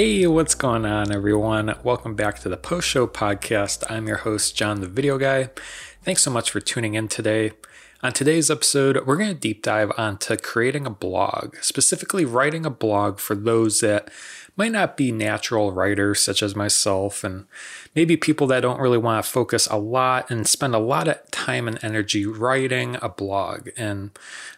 Hey, 0.00 0.26
what's 0.26 0.54
going 0.54 0.86
on, 0.86 1.12
everyone? 1.12 1.76
Welcome 1.84 2.14
back 2.14 2.38
to 2.38 2.48
the 2.48 2.56
Post 2.56 2.88
Show 2.88 3.06
Podcast. 3.06 3.84
I'm 3.90 4.08
your 4.08 4.16
host, 4.16 4.56
John 4.56 4.80
the 4.80 4.88
Video 4.88 5.18
Guy. 5.18 5.50
Thanks 6.02 6.22
so 6.22 6.30
much 6.30 6.50
for 6.50 6.58
tuning 6.58 6.94
in 6.94 7.06
today. 7.06 7.52
On 8.02 8.10
today's 8.10 8.50
episode, 8.50 9.06
we're 9.06 9.18
going 9.18 9.28
to 9.28 9.38
deep 9.38 9.62
dive 9.62 9.92
onto 9.98 10.38
creating 10.38 10.86
a 10.86 10.90
blog, 10.90 11.56
specifically 11.60 12.24
writing 12.24 12.64
a 12.64 12.70
blog 12.70 13.18
for 13.18 13.34
those 13.34 13.80
that 13.80 14.10
might 14.60 14.72
not 14.72 14.94
be 14.94 15.10
natural 15.10 15.72
writers, 15.72 16.20
such 16.20 16.42
as 16.42 16.54
myself, 16.54 17.24
and 17.24 17.46
maybe 17.94 18.14
people 18.14 18.46
that 18.46 18.60
don't 18.60 18.78
really 18.78 18.98
want 18.98 19.24
to 19.24 19.30
focus 19.30 19.66
a 19.68 19.78
lot 19.78 20.30
and 20.30 20.46
spend 20.46 20.74
a 20.74 20.78
lot 20.78 21.08
of 21.08 21.18
time 21.30 21.66
and 21.66 21.82
energy 21.82 22.26
writing 22.26 22.98
a 23.00 23.08
blog. 23.08 23.70
And 23.74 24.10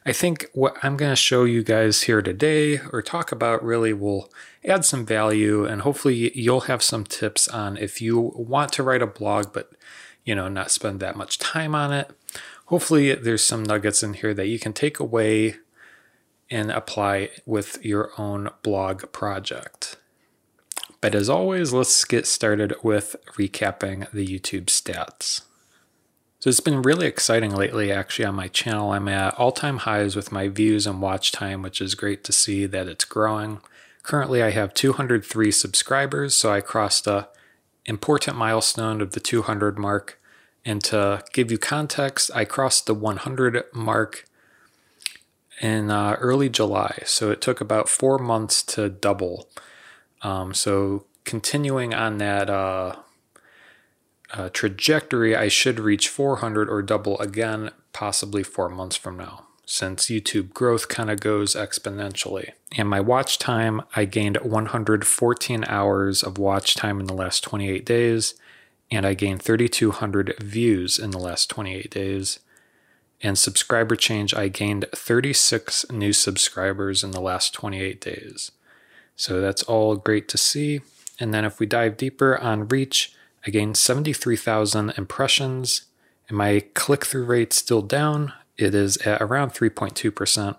I 0.05 0.13
think 0.13 0.51
what 0.55 0.77
I'm 0.83 0.97
going 0.97 1.13
to 1.13 1.17
show 1.17 1.45
you 1.45 1.63
guys 1.63 2.03
here 2.03 2.21
today 2.21 2.81
or 2.93 3.01
talk 3.01 3.31
about 3.31 3.65
really 3.65 3.93
will 3.93 4.29
add 4.67 4.85
some 4.85 5.07
value 5.07 5.65
and 5.67 5.83
hopefully 5.83 6.37
you'll 6.37 6.63
have 6.63 6.83
some 6.83 7.05
tips 7.05 7.47
on 7.47 7.77
if 7.77 8.03
you 8.03 8.33
want 8.35 8.73
to 8.73 8.83
write 8.83 9.03
a 9.03 9.07
blog 9.07 9.53
but 9.53 9.71
you 10.25 10.35
know 10.35 10.49
not 10.49 10.71
spend 10.71 11.01
that 11.01 11.17
much 11.17 11.37
time 11.39 11.75
on 11.75 11.93
it 11.93 12.11
hopefully 12.67 13.13
there's 13.13 13.43
some 13.43 13.65
nuggets 13.65 14.05
in 14.05 14.15
here 14.15 14.33
that 14.33 14.47
you 14.47 14.61
can 14.61 14.73
take 14.73 15.01
away 15.01 15.57
and 16.53 16.71
apply 16.71 17.31
with 17.45 17.85
your 17.85 18.11
own 18.19 18.51
blog 18.63 19.11
project 19.11 19.97
but 21.01 21.15
as 21.15 21.29
always 21.29 21.73
let's 21.73 22.05
get 22.05 22.27
started 22.27 22.75
with 22.83 23.17
recapping 23.37 24.09
the 24.13 24.27
youtube 24.27 24.67
stats 24.67 25.43
so 26.43 26.51
it's 26.51 26.59
been 26.59 26.83
really 26.83 27.07
exciting 27.07 27.55
lately, 27.55 27.93
actually, 27.93 28.25
on 28.25 28.35
my 28.35 28.49
channel. 28.49 28.91
I'm 28.91 29.07
at 29.07 29.39
all 29.39 29.53
time 29.53 29.77
highs 29.77 30.17
with 30.17 30.33
my 30.33 30.49
views 30.49 30.89
and 30.89 31.01
watch 31.01 31.31
time, 31.31 31.63
which 31.63 31.81
is 31.81 31.95
great 31.95 32.25
to 32.25 32.33
see 32.33 32.67
that 32.67 32.89
it's 32.89 33.05
growing. 33.05 33.61
Currently, 34.03 34.43
I 34.43 34.51
have 34.51 34.75
203 34.75 35.53
subscribers, 35.53 36.35
so 36.35 36.53
I 36.53 36.61
crossed 36.61 37.07
a 37.07 37.29
important 37.87 38.37
milestone 38.37 39.01
of 39.01 39.13
the 39.13 39.21
200 39.21 39.79
mark. 39.79 40.21
And 40.65 40.83
to 40.83 41.23
give 41.33 41.53
you 41.53 41.59
context, 41.59 42.29
I 42.35 42.45
crossed 42.45 42.87
the 42.87 42.95
100 42.95 43.63
mark 43.73 44.25
in 45.61 45.91
uh, 45.91 46.17
early 46.21 46.49
July, 46.49 47.03
so 47.05 47.31
it 47.31 47.41
took 47.41 47.61
about 47.61 47.89
four 47.89 48.19
months 48.19 48.63
to 48.63 48.89
double. 48.89 49.49
Um, 50.23 50.55
so 50.55 51.05
continuing 51.25 51.95
on 51.95 52.19
that 52.19 52.51
uh, 52.51 52.97
uh, 54.33 54.49
trajectory, 54.51 55.37
I 55.37 55.49
should 55.49 55.79
reach 55.79 56.09
400 56.09 56.69
or 56.69 56.83
double 56.83 57.19
again, 57.21 57.71
possibly 57.93 58.43
four 58.43 58.69
months 58.69 58.97
from 58.97 59.17
now 59.17 59.47
since 59.73 60.07
YouTube 60.07 60.53
growth 60.53 60.89
kind 60.89 61.11
of 61.11 61.21
goes 61.21 61.55
exponentially. 61.55 62.53
And 62.77 62.89
my 62.89 63.01
watch 63.01 63.39
time, 63.39 63.81
I 63.95 64.05
gained 64.05 64.37
114 64.39 65.65
hours 65.67 66.23
of 66.23 66.37
watch 66.37 66.75
time 66.75 67.01
in 67.01 67.07
the 67.07 67.15
last 67.15 67.43
28 67.43 67.85
days, 67.87 68.35
and 68.91 69.07
I 69.07 69.15
gained 69.15 69.43
3,200 69.43 70.35
views 70.41 70.99
in 70.99 71.11
the 71.11 71.19
last 71.19 71.49
28 71.49 71.91
days. 71.91 72.41
And 73.23 73.39
subscriber 73.39 73.95
change, 73.95 74.35
I 74.35 74.49
gained 74.49 74.87
36 74.95 75.87
new 75.91 76.13
subscribers 76.13 77.05
in 77.05 77.13
the 77.13 77.21
last 77.21 77.55
28 77.55 78.01
days. 78.01 78.51
So 79.15 79.41
that's 79.41 79.63
all 79.63 79.95
great 79.97 80.29
to 80.29 80.39
see. 80.39 80.81
And 81.21 81.33
then 81.33 81.45
if 81.45 81.61
we 81.61 81.67
dive 81.67 81.97
deeper 81.97 82.37
on 82.37 82.67
reach, 82.69 83.15
I 83.47 83.51
gained 83.51 83.77
73,000 83.77 84.95
impressions, 84.97 85.83
and 86.29 86.37
my 86.37 86.65
click 86.75 87.05
through 87.05 87.25
rate 87.25 87.53
still 87.53 87.83
down 87.83 88.33
it 88.57 88.75
is 88.75 88.97
at 88.99 89.23
around 89.23 89.51
3.2%. 89.51 90.57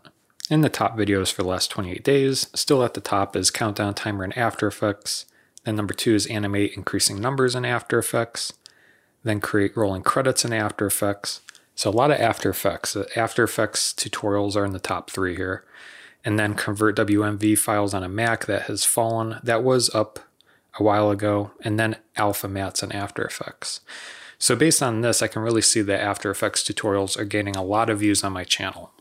In 0.49 0.61
the 0.61 0.69
top 0.69 0.97
videos 0.97 1.31
for 1.31 1.43
the 1.43 1.49
last 1.49 1.71
28 1.71 2.03
days, 2.03 2.49
still 2.53 2.83
at 2.83 2.93
the 2.93 3.01
top 3.01 3.35
is 3.35 3.49
Countdown 3.49 3.93
Timer 3.93 4.25
in 4.25 4.33
After 4.33 4.67
Effects. 4.67 5.25
Then 5.63 5.75
number 5.77 5.93
two 5.93 6.13
is 6.13 6.25
Animate 6.27 6.75
Increasing 6.75 7.21
Numbers 7.21 7.55
in 7.55 7.63
After 7.63 7.97
Effects. 7.97 8.51
Then 9.23 9.39
create 9.39 9.77
rolling 9.77 10.03
credits 10.03 10.43
in 10.43 10.51
After 10.51 10.85
Effects. 10.85 11.41
So 11.75 11.89
a 11.89 11.91
lot 11.91 12.11
of 12.11 12.19
After 12.19 12.49
Effects. 12.49 12.95
After 13.15 13.43
Effects 13.43 13.93
tutorials 13.93 14.55
are 14.55 14.65
in 14.65 14.73
the 14.73 14.79
top 14.79 15.09
three 15.09 15.35
here. 15.35 15.65
And 16.25 16.39
then 16.39 16.53
convert 16.53 16.95
WMV 16.95 17.57
files 17.57 17.93
on 17.93 18.03
a 18.03 18.09
Mac 18.09 18.45
that 18.45 18.63
has 18.63 18.85
fallen. 18.85 19.39
That 19.43 19.63
was 19.63 19.93
up 19.93 20.19
a 20.79 20.83
while 20.83 21.09
ago. 21.09 21.51
And 21.61 21.79
then 21.79 21.97
Alpha 22.15 22.47
Mattes 22.47 22.81
and 22.81 22.93
After 22.93 23.23
Effects. 23.25 23.81
So 24.37 24.55
based 24.55 24.81
on 24.83 25.01
this, 25.01 25.21
I 25.21 25.27
can 25.27 25.41
really 25.41 25.61
see 25.61 25.81
that 25.81 26.01
After 26.01 26.29
Effects 26.29 26.63
tutorials 26.63 27.17
are 27.17 27.25
gaining 27.25 27.55
a 27.55 27.63
lot 27.63 27.89
of 27.89 27.99
views 27.99 28.23
on 28.23 28.33
my 28.33 28.43
channel. 28.43 28.91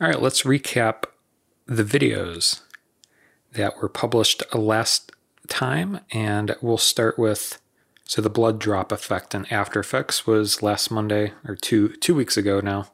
All 0.00 0.08
right, 0.08 0.20
let's 0.20 0.42
recap 0.42 1.04
the 1.66 1.84
videos 1.84 2.60
that 3.52 3.76
were 3.80 3.88
published 3.88 4.42
last 4.52 5.12
time, 5.48 6.00
and 6.10 6.56
we'll 6.60 6.78
start 6.78 7.18
with 7.18 7.60
so 8.04 8.20
the 8.20 8.30
blood 8.30 8.58
drop 8.58 8.92
effect 8.92 9.34
in 9.34 9.46
After 9.52 9.80
Effects 9.80 10.26
was 10.26 10.62
last 10.62 10.90
Monday 10.90 11.32
or 11.46 11.56
two 11.56 11.88
two 11.96 12.14
weeks 12.14 12.36
ago 12.36 12.60
now. 12.60 12.88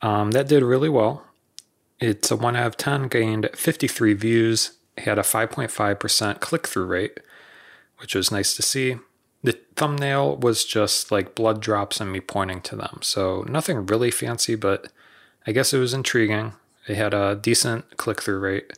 Um, 0.00 0.30
that 0.30 0.48
did 0.48 0.62
really 0.62 0.88
well. 0.88 1.24
It's 2.00 2.30
a 2.30 2.36
one 2.36 2.56
out 2.56 2.66
of 2.66 2.76
ten, 2.76 3.08
gained 3.08 3.50
53 3.54 4.14
views, 4.14 4.78
had 4.96 5.18
a 5.18 5.22
5.5% 5.22 6.40
click 6.40 6.68
through 6.68 6.86
rate, 6.86 7.18
which 7.98 8.14
was 8.14 8.30
nice 8.30 8.54
to 8.54 8.62
see. 8.62 8.96
The 9.42 9.58
thumbnail 9.76 10.36
was 10.36 10.64
just 10.64 11.10
like 11.10 11.34
blood 11.34 11.60
drops 11.60 12.00
and 12.00 12.12
me 12.12 12.20
pointing 12.20 12.60
to 12.62 12.76
them. 12.76 13.00
So 13.02 13.44
nothing 13.48 13.86
really 13.86 14.10
fancy, 14.10 14.54
but 14.54 14.92
I 15.46 15.52
guess 15.52 15.72
it 15.72 15.78
was 15.78 15.94
intriguing. 15.94 16.54
It 16.86 16.96
had 16.96 17.14
a 17.14 17.36
decent 17.36 17.96
click 17.96 18.22
through 18.22 18.38
rate. 18.38 18.72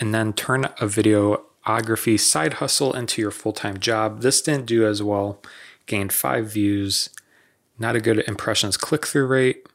And 0.00 0.14
then 0.14 0.32
turn 0.32 0.68
a 0.80 0.86
videography 1.66 2.18
side 2.18 2.54
hustle 2.54 2.92
into 2.92 3.20
your 3.20 3.30
full 3.30 3.52
time 3.52 3.78
job. 3.78 4.22
This 4.22 4.42
didn't 4.42 4.66
do 4.66 4.86
as 4.86 5.02
well. 5.02 5.40
Gained 5.86 6.12
five 6.12 6.52
views. 6.52 7.10
Not 7.78 7.96
a 7.96 8.00
good 8.00 8.18
impressions 8.28 8.76
click 8.76 9.06
through 9.06 9.26
rate. 9.26 9.66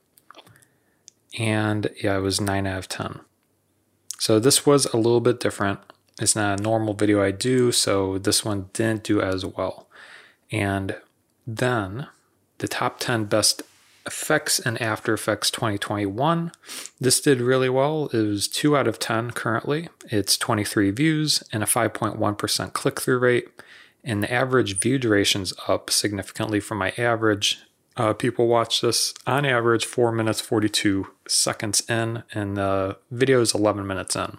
And 1.37 1.89
yeah, 2.01 2.17
it 2.17 2.21
was 2.21 2.41
9 2.41 2.65
out 2.65 2.77
of 2.77 2.87
10. 2.87 3.19
So 4.17 4.39
this 4.39 4.65
was 4.65 4.85
a 4.87 4.97
little 4.97 5.19
bit 5.19 5.39
different. 5.39 5.79
It's 6.19 6.35
not 6.35 6.59
a 6.59 6.63
normal 6.63 6.95
video 6.95 7.21
I 7.21 7.31
do, 7.31 7.71
so 7.71 8.17
this 8.17 8.43
one 8.43 8.69
didn't 8.73 9.03
do 9.03 9.21
as 9.21 9.45
well. 9.45 9.87
And 10.51 10.95
then 11.45 12.07
the 12.57 12.67
top 12.67 12.99
10 12.99 13.25
best 13.25 13.61
effects 14.07 14.59
and 14.59 14.81
After 14.81 15.13
Effects 15.13 15.51
2021. 15.51 16.51
This 17.00 17.22
did 17.22 17.41
really 17.41 17.69
well. 17.69 18.09
It 18.13 18.22
was 18.22 18.47
2 18.47 18.75
out 18.75 18.88
of 18.88 19.00
10 19.00 19.31
currently. 19.31 19.90
It's 20.09 20.38
23 20.38 20.91
views 20.91 21.44
and 21.51 21.62
a 21.62 21.68
5.1% 21.68 22.73
click 22.73 23.01
through 23.01 23.19
rate. 23.19 23.50
And 24.03 24.23
the 24.23 24.34
average 24.34 24.79
view 24.79 24.97
duration's 24.97 25.53
up 25.68 25.90
significantly 25.90 26.59
from 26.59 26.78
my 26.78 26.94
average. 26.97 27.59
Uh, 27.97 28.13
people 28.13 28.47
watch 28.47 28.81
this 28.81 29.13
on 29.25 29.45
average 29.45 29.85
4 29.85 30.12
minutes 30.12 30.39
42 30.39 31.07
seconds 31.28 31.84
in, 31.89 32.24
and 32.31 32.56
the 32.56 32.97
video 33.12 33.41
is 33.41 33.53
11 33.53 33.85
minutes 33.85 34.16
in. 34.16 34.38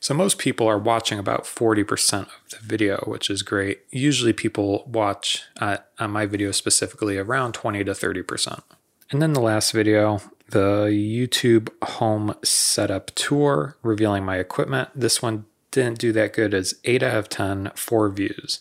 So 0.00 0.14
most 0.14 0.38
people 0.38 0.66
are 0.68 0.78
watching 0.78 1.18
about 1.18 1.44
40% 1.44 2.22
of 2.22 2.50
the 2.50 2.58
video, 2.62 2.98
which 3.06 3.30
is 3.30 3.42
great. 3.42 3.80
Usually 3.90 4.32
people 4.32 4.84
watch 4.86 5.44
uh, 5.60 5.78
on 5.98 6.12
my 6.12 6.26
video 6.26 6.52
specifically 6.52 7.18
around 7.18 7.54
20 7.54 7.84
to 7.84 7.92
30%. 7.92 8.62
And 9.10 9.20
then 9.20 9.32
the 9.32 9.40
last 9.40 9.72
video, 9.72 10.20
the 10.50 10.86
YouTube 10.86 11.70
home 11.82 12.34
setup 12.42 13.10
tour 13.14 13.76
revealing 13.82 14.24
my 14.24 14.36
equipment. 14.36 14.90
This 14.94 15.20
one 15.20 15.46
didn't 15.70 15.98
do 15.98 16.12
that 16.12 16.32
good 16.32 16.54
as 16.54 16.74
8 16.84 17.02
out 17.02 17.16
of 17.16 17.28
10, 17.28 17.72
4 17.74 18.08
views, 18.10 18.60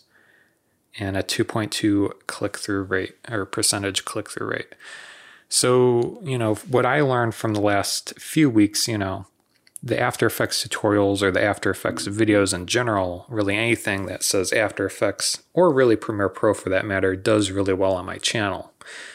and 1.00 1.16
a 1.16 1.24
2.2 1.24 2.12
click 2.28 2.58
through 2.58 2.84
rate 2.84 3.16
or 3.30 3.46
percentage 3.46 4.06
click 4.06 4.30
through 4.30 4.48
rate. 4.48 4.76
So, 5.50 6.20
you 6.24 6.38
know, 6.38 6.56
what 6.56 6.86
I 6.86 7.02
learned 7.02 7.36
from 7.36 7.54
the 7.54 7.62
last 7.62 8.20
few 8.20 8.50
weeks, 8.50 8.88
you 8.88 8.98
know, 8.98 9.28
the 9.84 10.00
After 10.00 10.26
Effects 10.26 10.66
tutorials 10.66 11.22
or 11.22 11.32
the 11.32 11.44
After 11.44 11.70
Effects 11.70 12.08
videos 12.08 12.54
in 12.54 12.66
general, 12.66 13.26
really 13.30 13.56
anything 13.56 14.08
that 14.08 14.24
says 14.24 14.52
After 14.52 14.86
Effects 14.86 15.44
or 15.54 15.72
really 15.72 15.96
Premiere 15.96 16.30
Pro 16.30 16.54
for 16.54 16.70
that 16.70 16.86
matter, 16.86 17.16
does 17.16 17.52
really 17.52 17.74
well 17.74 17.94
on 17.94 18.06
my 18.06 18.18
channel. 18.18 18.74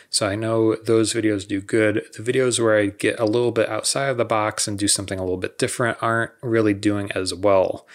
So 0.09 0.29
I 0.29 0.35
know 0.35 0.77
those 0.77 1.15
videos 1.15 1.49
do 1.49 1.61
good. 1.61 2.05
The 2.17 2.23
videos 2.23 2.61
where 2.61 2.77
I 2.77 2.87
get 2.87 3.19
a 3.19 3.25
little 3.25 3.51
bit 3.51 3.69
outside 3.69 4.09
of 4.09 4.19
the 4.19 4.27
box 4.27 4.69
and 4.69 4.79
do 4.79 4.87
something 4.87 5.19
a 5.19 5.23
little 5.23 5.39
bit 5.39 5.59
different 5.59 5.97
aren't 6.03 6.33
really 6.43 6.75
doing 6.75 7.11
as 7.13 7.35
well 7.35 7.87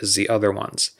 as 0.00 0.14
the 0.14 0.28
other 0.28 0.52
ones. 0.52 0.92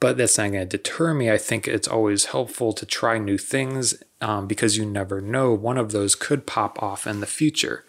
But 0.00 0.16
that's 0.16 0.36
not 0.36 0.50
going 0.50 0.68
to 0.68 0.76
deter 0.76 1.14
me. 1.14 1.30
I 1.30 1.38
think 1.38 1.66
it's 1.66 1.88
always 1.88 2.26
helpful 2.26 2.72
to 2.72 2.84
try 2.86 3.18
new 3.18 3.38
things 3.38 4.02
um, 4.20 4.46
because 4.46 4.76
you 4.76 4.84
never 4.84 5.20
know. 5.20 5.52
One 5.54 5.78
of 5.78 5.92
those 5.92 6.14
could 6.14 6.46
pop 6.46 6.82
off 6.82 7.06
in 7.06 7.20
the 7.20 7.26
future. 7.26 7.84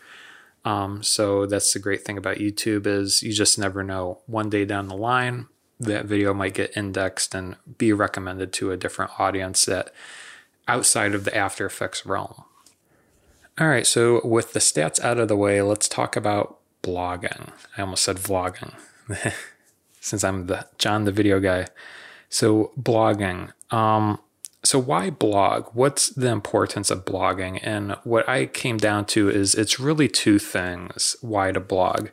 Um, 0.65 1.03
so 1.03 1.45
that's 1.45 1.73
the 1.73 1.79
great 1.79 2.03
thing 2.03 2.17
about 2.17 2.37
YouTube 2.37 2.85
is 2.85 3.23
you 3.23 3.33
just 3.33 3.57
never 3.57 3.83
know. 3.83 4.19
One 4.25 4.49
day 4.49 4.65
down 4.65 4.87
the 4.87 4.95
line, 4.95 5.47
that 5.79 6.05
video 6.05 6.33
might 6.33 6.53
get 6.53 6.75
indexed 6.75 7.33
and 7.33 7.55
be 7.77 7.93
recommended 7.93 8.51
to 8.53 8.71
a 8.71 8.77
different 8.77 9.19
audience 9.19 9.65
that 9.65 9.93
outside 10.67 11.15
of 11.15 11.23
the 11.23 11.35
After 11.35 11.65
Effects 11.65 12.05
realm. 12.05 12.43
All 13.59 13.67
right, 13.67 13.87
so 13.87 14.21
with 14.25 14.53
the 14.53 14.59
stats 14.59 14.99
out 15.01 15.17
of 15.17 15.27
the 15.27 15.35
way, 15.35 15.61
let's 15.61 15.89
talk 15.89 16.15
about 16.15 16.59
blogging. 16.83 17.51
I 17.77 17.81
almost 17.81 18.03
said 18.03 18.17
vlogging. 18.17 18.73
since 20.01 20.23
I'm 20.23 20.47
the 20.47 20.65
John 20.77 21.05
the 21.05 21.11
video 21.11 21.39
guy. 21.39 21.67
So 22.29 22.71
blogging. 22.79 23.51
Um, 23.71 24.19
so 24.63 24.77
why 24.77 25.09
blog? 25.09 25.69
What's 25.73 26.09
the 26.09 26.29
importance 26.29 26.91
of 26.91 27.05
blogging? 27.05 27.59
And 27.63 27.93
what 28.03 28.27
I 28.27 28.45
came 28.45 28.77
down 28.77 29.05
to 29.05 29.29
is 29.29 29.55
it's 29.55 29.79
really 29.79 30.07
two 30.07 30.37
things 30.37 31.15
why 31.21 31.51
to 31.51 31.59
blog. 31.59 32.09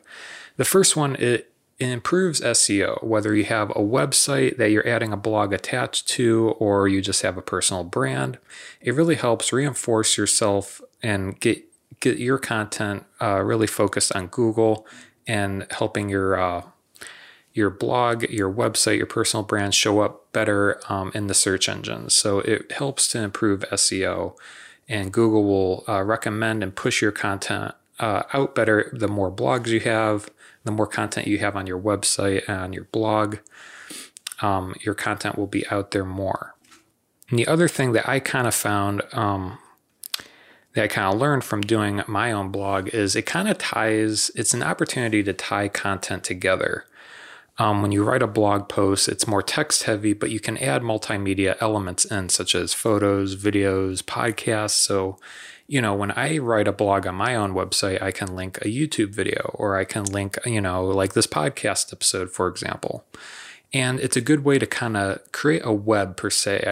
The 0.55 0.65
first 0.65 0.95
one 0.95 1.15
it, 1.17 1.51
improves 1.79 2.41
SEO, 2.41 3.03
whether 3.03 3.35
you 3.35 3.43
have 3.43 3.69
a 3.71 3.75
website 3.75 4.57
that 4.57 4.71
you're 4.71 4.87
adding 4.87 5.13
a 5.13 5.17
blog 5.17 5.53
attached 5.53 6.07
to 6.07 6.55
or 6.59 6.87
you 6.87 7.01
just 7.01 7.21
have 7.21 7.37
a 7.37 7.41
personal 7.41 7.83
brand. 7.83 8.39
It 8.81 8.95
really 8.95 9.15
helps 9.15 9.53
reinforce 9.53 10.17
yourself 10.17 10.81
and 11.03 11.39
get 11.39 11.63
get 11.99 12.17
your 12.17 12.37
content 12.37 13.05
uh, 13.21 13.41
really 13.41 13.67
focused 13.67 14.15
on 14.15 14.27
Google 14.27 14.85
and 15.27 15.67
helping 15.71 16.09
your 16.09 16.39
uh, 16.39 16.63
your 17.57 17.71
blog, 17.71 18.23
your 18.29 18.53
website, 18.53 18.97
your 18.97 19.07
personal 19.07 19.43
brand 19.43 19.73
show 19.73 19.99
up 19.99 20.31
better 20.31 20.79
um, 20.87 21.11
in 21.15 21.25
the 21.25 21.33
search 21.33 21.67
engines. 21.67 22.15
So 22.15 22.39
it 22.39 22.71
helps 22.71 23.07
to 23.09 23.19
improve 23.21 23.61
SEO, 23.71 24.37
and 24.87 25.11
Google 25.11 25.43
will 25.43 25.83
uh, 25.87 26.03
recommend 26.03 26.61
and 26.63 26.75
push 26.75 27.01
your 27.01 27.11
content 27.11 27.73
uh, 27.99 28.23
out 28.31 28.53
better 28.53 28.91
the 28.93 29.07
more 29.07 29.31
blogs 29.31 29.67
you 29.67 29.79
have, 29.79 30.29
the 30.63 30.71
more 30.71 30.85
content 30.85 31.25
you 31.25 31.39
have 31.39 31.55
on 31.55 31.65
your 31.65 31.79
website 31.79 32.47
and 32.47 32.75
your 32.75 32.85
blog. 32.85 33.37
Um, 34.39 34.75
your 34.81 34.93
content 34.93 35.35
will 35.35 35.47
be 35.47 35.67
out 35.71 35.91
there 35.91 36.05
more. 36.05 36.53
And 37.29 37.39
the 37.39 37.47
other 37.47 37.67
thing 37.67 37.93
that 37.93 38.07
I 38.07 38.19
kind 38.19 38.45
of 38.45 38.53
found 38.53 39.01
um, 39.13 39.57
that 40.73 40.83
I 40.83 40.87
kind 40.87 41.11
of 41.11 41.19
learned 41.19 41.43
from 41.43 41.61
doing 41.61 42.03
my 42.07 42.31
own 42.31 42.51
blog 42.51 42.89
is 42.89 43.15
it 43.15 43.23
kind 43.23 43.47
of 43.47 43.57
ties, 43.57 44.29
it's 44.35 44.53
an 44.53 44.61
opportunity 44.61 45.23
to 45.23 45.33
tie 45.33 45.69
content 45.69 46.23
together. 46.23 46.85
Um, 47.59 47.81
when 47.81 47.91
you 47.91 48.03
write 48.03 48.21
a 48.21 48.27
blog 48.27 48.69
post, 48.69 49.07
it's 49.07 49.27
more 49.27 49.41
text 49.41 49.83
heavy, 49.83 50.13
but 50.13 50.29
you 50.29 50.39
can 50.39 50.57
add 50.59 50.83
multimedia 50.83 51.57
elements 51.59 52.05
in, 52.05 52.29
such 52.29 52.53
as 52.53 52.73
photos, 52.73 53.35
videos, 53.35 54.03
podcasts. 54.03 54.71
So, 54.71 55.17
you 55.65 55.81
know, 55.81 55.95
when 55.95 56.11
I 56.11 56.37
write 56.37 56.67
a 56.67 56.71
blog 56.71 57.07
on 57.07 57.15
my 57.15 57.35
own 57.35 57.53
website, 57.53 58.01
I 58.01 58.11
can 58.11 58.35
link 58.35 58.57
a 58.57 58.65
YouTube 58.65 59.09
video 59.09 59.51
or 59.55 59.75
I 59.75 59.85
can 59.85 60.05
link, 60.05 60.37
you 60.45 60.61
know, 60.61 60.85
like 60.85 61.13
this 61.13 61.27
podcast 61.27 61.91
episode, 61.91 62.29
for 62.31 62.47
example. 62.47 63.05
And 63.73 63.99
it's 63.99 64.15
a 64.15 64.21
good 64.21 64.45
way 64.45 64.59
to 64.59 64.67
kind 64.67 64.95
of 64.95 65.31
create 65.31 65.63
a 65.65 65.73
web 65.73 66.15
per 66.15 66.29
se. 66.29 66.63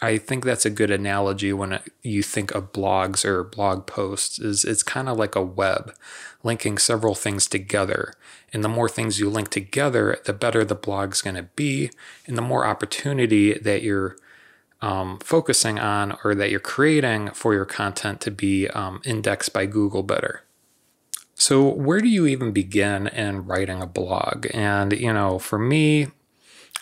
I, 0.00 0.06
I 0.06 0.18
think 0.18 0.44
that's 0.44 0.64
a 0.64 0.70
good 0.70 0.92
analogy 0.92 1.52
when 1.52 1.80
you 2.02 2.22
think 2.22 2.54
of 2.54 2.72
blogs 2.72 3.24
or 3.24 3.42
blog 3.42 3.86
posts 3.86 4.38
is 4.38 4.64
it's 4.64 4.84
kind 4.84 5.08
of 5.08 5.18
like 5.18 5.34
a 5.34 5.42
web 5.42 5.92
linking 6.44 6.78
several 6.78 7.16
things 7.16 7.48
together. 7.48 8.14
And 8.52 8.64
the 8.64 8.68
more 8.68 8.88
things 8.88 9.20
you 9.20 9.28
link 9.28 9.50
together, 9.50 10.18
the 10.24 10.32
better 10.32 10.64
the 10.64 10.74
blog's 10.74 11.20
going 11.20 11.36
to 11.36 11.42
be 11.42 11.90
and 12.26 12.36
the 12.36 12.42
more 12.42 12.66
opportunity 12.66 13.54
that 13.54 13.82
you're 13.82 14.16
um, 14.80 15.18
focusing 15.18 15.78
on 15.78 16.16
or 16.24 16.34
that 16.34 16.50
you're 16.50 16.60
creating 16.60 17.30
for 17.30 17.52
your 17.52 17.64
content 17.64 18.20
to 18.22 18.30
be 18.30 18.68
um, 18.68 19.00
indexed 19.04 19.52
by 19.52 19.66
Google 19.66 20.02
better. 20.02 20.44
So, 21.34 21.68
where 21.68 22.00
do 22.00 22.08
you 22.08 22.26
even 22.26 22.52
begin 22.52 23.06
in 23.06 23.46
writing 23.46 23.80
a 23.80 23.86
blog? 23.86 24.46
And, 24.52 24.92
you 24.92 25.12
know, 25.12 25.38
for 25.38 25.58
me, 25.58 26.08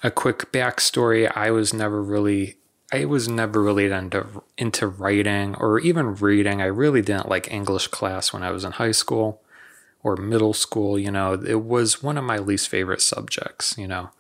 a 0.03 0.11
quick 0.11 0.53
backstory 0.53 1.31
I 1.35 1.51
was 1.51 1.75
never 1.75 2.03
really 2.03 2.57
I 2.93 3.05
was 3.05 3.29
never 3.29 3.63
really 3.63 3.91
into 3.91 4.43
into 4.57 4.87
writing 4.87 5.57
or 5.57 5.81
even 5.81 6.15
reading. 6.15 6.63
I 6.63 6.67
really 6.67 7.03
didn't 7.03 7.29
like 7.29 7.51
English 7.51 7.89
class 7.89 8.33
when 8.33 8.43
I 8.43 8.51
was 8.51 8.65
in 8.65 8.73
high 8.73 8.93
school 8.93 9.43
or 10.07 10.17
middle 10.17 10.53
school. 10.53 10.97
You 10.97 11.11
know, 11.11 11.33
it 11.33 11.63
was 11.63 12.01
one 12.01 12.17
of 12.17 12.23
my 12.23 12.39
least 12.39 12.69
favorite 12.69 13.03
subjects. 13.03 13.77
You 13.77 13.89
know, 13.89 14.11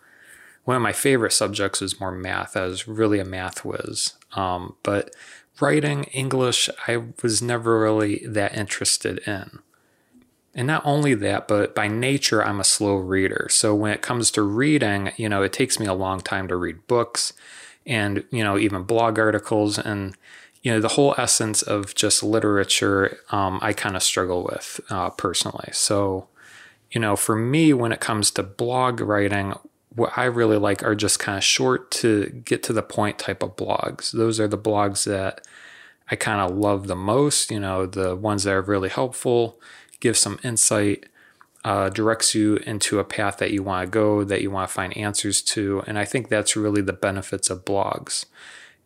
one 0.64 0.76
of 0.76 0.82
my 0.82 0.92
favorite 0.92 1.32
subjects 1.32 1.80
was 1.80 2.00
more 2.00 2.10
math. 2.10 2.56
I 2.56 2.66
was 2.66 2.88
really 2.88 3.20
a 3.20 3.24
math 3.24 3.64
whiz. 3.64 4.14
Um, 4.32 4.74
but 4.82 5.14
writing 5.60 6.04
English, 6.04 6.68
I 6.88 7.04
was 7.22 7.40
never 7.40 7.80
really 7.80 8.26
that 8.26 8.56
interested 8.56 9.18
in. 9.28 9.60
And 10.56 10.66
not 10.66 10.82
only 10.84 11.14
that, 11.14 11.46
but 11.46 11.72
by 11.72 11.86
nature, 11.86 12.44
I'm 12.44 12.58
a 12.58 12.64
slow 12.64 12.96
reader. 12.96 13.46
So 13.48 13.72
when 13.72 13.92
it 13.92 14.02
comes 14.02 14.32
to 14.32 14.42
reading, 14.42 15.12
you 15.16 15.28
know, 15.28 15.42
it 15.42 15.52
takes 15.52 15.78
me 15.78 15.86
a 15.86 15.94
long 15.94 16.20
time 16.20 16.48
to 16.48 16.56
read 16.56 16.88
books 16.88 17.32
and 17.86 18.24
you 18.30 18.42
know 18.42 18.58
even 18.58 18.82
blog 18.82 19.18
articles 19.18 19.78
and 19.78 20.16
you 20.66 20.72
know 20.72 20.80
the 20.80 20.88
whole 20.88 21.14
essence 21.16 21.62
of 21.62 21.94
just 21.94 22.24
literature 22.24 23.18
um, 23.30 23.60
i 23.62 23.72
kind 23.72 23.94
of 23.94 24.02
struggle 24.02 24.42
with 24.42 24.80
uh, 24.90 25.10
personally 25.10 25.68
so 25.70 26.26
you 26.90 27.00
know 27.00 27.14
for 27.14 27.36
me 27.36 27.72
when 27.72 27.92
it 27.92 28.00
comes 28.00 28.32
to 28.32 28.42
blog 28.42 29.00
writing 29.00 29.54
what 29.94 30.10
i 30.18 30.24
really 30.24 30.56
like 30.56 30.82
are 30.82 30.96
just 30.96 31.20
kind 31.20 31.38
of 31.38 31.44
short 31.44 31.92
to 31.92 32.42
get 32.44 32.64
to 32.64 32.72
the 32.72 32.82
point 32.82 33.16
type 33.16 33.44
of 33.44 33.54
blogs 33.54 34.10
those 34.10 34.40
are 34.40 34.48
the 34.48 34.58
blogs 34.58 35.04
that 35.04 35.46
i 36.10 36.16
kind 36.16 36.40
of 36.40 36.58
love 36.58 36.88
the 36.88 36.96
most 36.96 37.52
you 37.52 37.60
know 37.60 37.86
the 37.86 38.16
ones 38.16 38.42
that 38.42 38.52
are 38.52 38.62
really 38.62 38.88
helpful 38.88 39.60
give 40.00 40.18
some 40.18 40.40
insight 40.42 41.06
uh, 41.64 41.90
directs 41.90 42.34
you 42.34 42.56
into 42.58 42.98
a 42.98 43.04
path 43.04 43.38
that 43.38 43.50
you 43.50 43.60
want 43.60 43.84
to 43.84 43.90
go, 43.90 44.22
that 44.22 44.40
you 44.40 44.52
want 44.52 44.68
to 44.68 44.72
find 44.72 44.96
answers 44.96 45.42
to. 45.42 45.82
And 45.88 45.98
I 45.98 46.04
think 46.04 46.28
that's 46.28 46.54
really 46.54 46.80
the 46.80 46.92
benefits 46.92 47.50
of 47.50 47.64
blogs. 47.64 48.24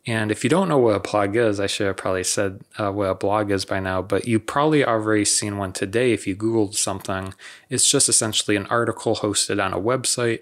And 0.06 0.31
if 0.31 0.43
you 0.43 0.50
don't 0.50 0.69
know 0.69 0.79
what 0.79 0.97
a 0.97 1.00
blog 1.00 1.37
is, 1.37 1.61
I 1.61 1.67
should 1.67 1.87
have 1.87 1.97
probably 1.97 2.25
said 2.25 2.61
uh, 2.79 2.91
what 2.91 3.11
a 3.11 3.14
blog 3.14 3.50
is 3.50 3.64
by 3.64 3.81
now, 3.81 4.00
but 4.00 4.26
you 4.26 4.41
probably 4.41 4.85
already 4.85 5.26
seen 5.26 5.58
one 5.58 5.73
today 5.73 6.12
if 6.12 6.26
you 6.26 6.35
Googled 6.35 6.75
something. 6.75 7.35
It's 7.69 7.91
just 7.91 8.08
essentially 8.08 8.56
an 8.56 8.67
article 8.67 9.17
hosted 9.17 9.62
on 9.62 9.75
a 9.75 9.81
website, 9.81 10.41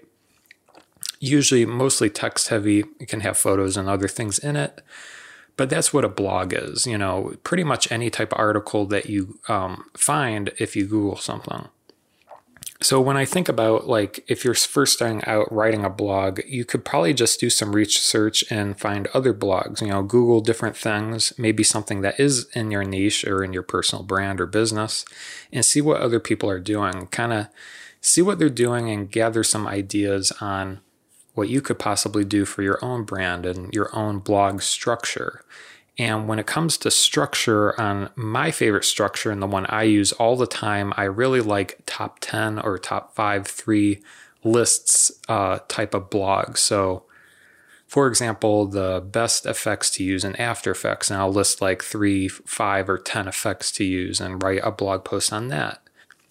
usually 1.19 1.65
mostly 1.65 2.09
text 2.09 2.47
heavy. 2.47 2.85
It 2.99 3.09
can 3.09 3.19
have 3.19 3.37
photos 3.37 3.75
and 3.75 3.89
other 3.89 4.07
things 4.07 4.39
in 4.39 4.55
it. 4.55 4.81
But 5.57 5.69
that's 5.69 5.93
what 5.93 6.05
a 6.05 6.09
blog 6.09 6.53
is, 6.53 6.87
you 6.87 6.97
know, 6.97 7.33
pretty 7.43 7.65
much 7.65 7.91
any 7.91 8.09
type 8.09 8.31
of 8.31 8.39
article 8.39 8.85
that 8.85 9.09
you 9.09 9.39
um, 9.49 9.83
find 9.93 10.53
if 10.57 10.77
you 10.77 10.87
Google 10.87 11.17
something. 11.17 11.67
So 12.81 13.01
when 13.01 13.17
I 13.17 13.25
think 13.25 13.49
about 13.49 13.87
like 13.87 14.23
if 14.29 14.45
you're 14.45 14.53
first 14.53 14.93
starting 14.93 15.23
out 15.25 15.51
writing 15.51 15.83
a 15.83 15.89
blog, 15.89 16.39
you 16.47 16.63
could 16.63 16.85
probably 16.85 17.13
just 17.13 17.39
do 17.39 17.49
some 17.49 17.75
research 17.75 18.43
and 18.49 18.79
find 18.79 19.07
other 19.07 19.33
blogs, 19.33 19.81
you 19.81 19.87
know, 19.87 20.01
Google 20.01 20.39
different 20.39 20.77
things, 20.77 21.33
maybe 21.37 21.61
something 21.61 21.99
that 22.01 22.17
is 22.17 22.47
in 22.53 22.71
your 22.71 22.85
niche 22.85 23.25
or 23.25 23.43
in 23.43 23.51
your 23.51 23.63
personal 23.63 24.03
brand 24.03 24.39
or 24.39 24.45
business 24.45 25.03
and 25.51 25.65
see 25.65 25.81
what 25.81 25.99
other 25.99 26.21
people 26.21 26.49
are 26.49 26.59
doing. 26.59 27.07
Kind 27.07 27.33
of 27.33 27.47
see 27.99 28.21
what 28.21 28.39
they're 28.39 28.49
doing 28.49 28.89
and 28.89 29.11
gather 29.11 29.43
some 29.43 29.67
ideas 29.67 30.31
on 30.39 30.79
what 31.33 31.49
you 31.49 31.61
could 31.61 31.79
possibly 31.79 32.23
do 32.23 32.45
for 32.45 32.61
your 32.61 32.79
own 32.81 33.03
brand 33.03 33.45
and 33.45 33.73
your 33.73 33.93
own 33.93 34.19
blog 34.19 34.61
structure. 34.61 35.43
And 35.99 36.29
when 36.29 36.39
it 36.39 36.47
comes 36.47 36.77
to 36.77 36.89
structure, 36.89 37.79
on 37.79 38.09
my 38.15 38.51
favorite 38.51 38.85
structure 38.85 39.31
and 39.31 39.41
the 39.41 39.47
one 39.47 39.65
I 39.65 39.83
use 39.83 40.13
all 40.13 40.37
the 40.37 40.47
time, 40.47 40.93
I 40.95 41.03
really 41.03 41.41
like 41.41 41.81
top 41.85 42.19
10 42.21 42.57
or 42.57 42.77
top 42.77 43.13
5 43.15 43.45
3 43.45 44.01
lists 44.45 45.11
uh, 45.27 45.59
type 45.67 45.93
of 45.93 46.09
blog. 46.09 46.55
So, 46.55 47.03
for 47.85 48.07
example, 48.07 48.65
the 48.65 49.03
best 49.05 49.45
effects 49.45 49.89
to 49.91 50.03
use 50.03 50.23
in 50.23 50.37
After 50.37 50.71
Effects, 50.71 51.11
and 51.11 51.19
I'll 51.19 51.33
list 51.33 51.61
like 51.61 51.83
three, 51.83 52.29
five, 52.29 52.87
or 52.89 52.97
10 52.97 53.27
effects 53.27 53.69
to 53.73 53.83
use 53.83 54.21
and 54.21 54.41
write 54.41 54.61
a 54.63 54.71
blog 54.71 55.03
post 55.03 55.33
on 55.33 55.49
that. 55.49 55.81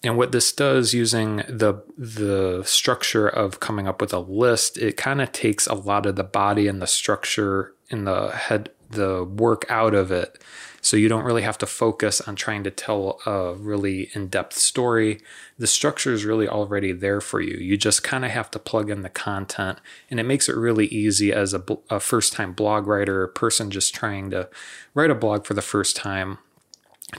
And 0.01 0.17
what 0.17 0.31
this 0.31 0.51
does 0.53 0.93
using 0.93 1.43
the 1.49 1.83
the 1.97 2.63
structure 2.63 3.27
of 3.27 3.59
coming 3.59 3.87
up 3.87 3.99
with 3.99 4.13
a 4.13 4.19
list, 4.19 4.77
it 4.77 4.95
kind 4.95 5.21
of 5.21 5.33
takes 5.33 5.67
a 5.67 5.73
lot 5.75 6.05
of 6.05 6.15
the 6.15 6.23
body 6.23 6.67
and 6.67 6.81
the 6.81 6.87
structure 6.87 7.73
in 7.89 8.05
the 8.05 8.29
head 8.31 8.69
the 8.89 9.23
work 9.23 9.65
out 9.69 9.93
of 9.93 10.11
it. 10.11 10.41
So 10.81 10.95
you 10.95 11.09
don't 11.09 11.25
really 11.25 11.41
have 11.41 11.57
to 11.57 11.65
focus 11.65 12.21
on 12.21 12.35
trying 12.35 12.63
to 12.63 12.71
tell 12.71 13.19
a 13.25 13.53
really 13.53 14.09
in 14.13 14.27
depth 14.27 14.57
story. 14.57 15.19
The 15.57 15.67
structure 15.67 16.13
is 16.13 16.23
really 16.23 16.47
already 16.47 16.93
there 16.93 17.19
for 17.19 17.41
you. 17.41 17.57
You 17.57 17.75
just 17.75 18.01
kind 18.01 18.23
of 18.23 18.31
have 18.31 18.49
to 18.51 18.59
plug 18.59 18.89
in 18.89 19.01
the 19.01 19.09
content, 19.09 19.79
and 20.09 20.19
it 20.19 20.23
makes 20.23 20.47
it 20.47 20.55
really 20.55 20.87
easy 20.87 21.33
as 21.33 21.53
a, 21.53 21.63
a 21.89 21.99
first 21.99 22.33
time 22.33 22.53
blog 22.53 22.87
writer, 22.87 23.23
a 23.23 23.29
person 23.29 23.71
just 23.71 23.93
trying 23.93 24.29
to 24.31 24.49
write 24.93 25.11
a 25.11 25.15
blog 25.15 25.45
for 25.45 25.53
the 25.53 25.61
first 25.61 25.95
time 25.95 26.37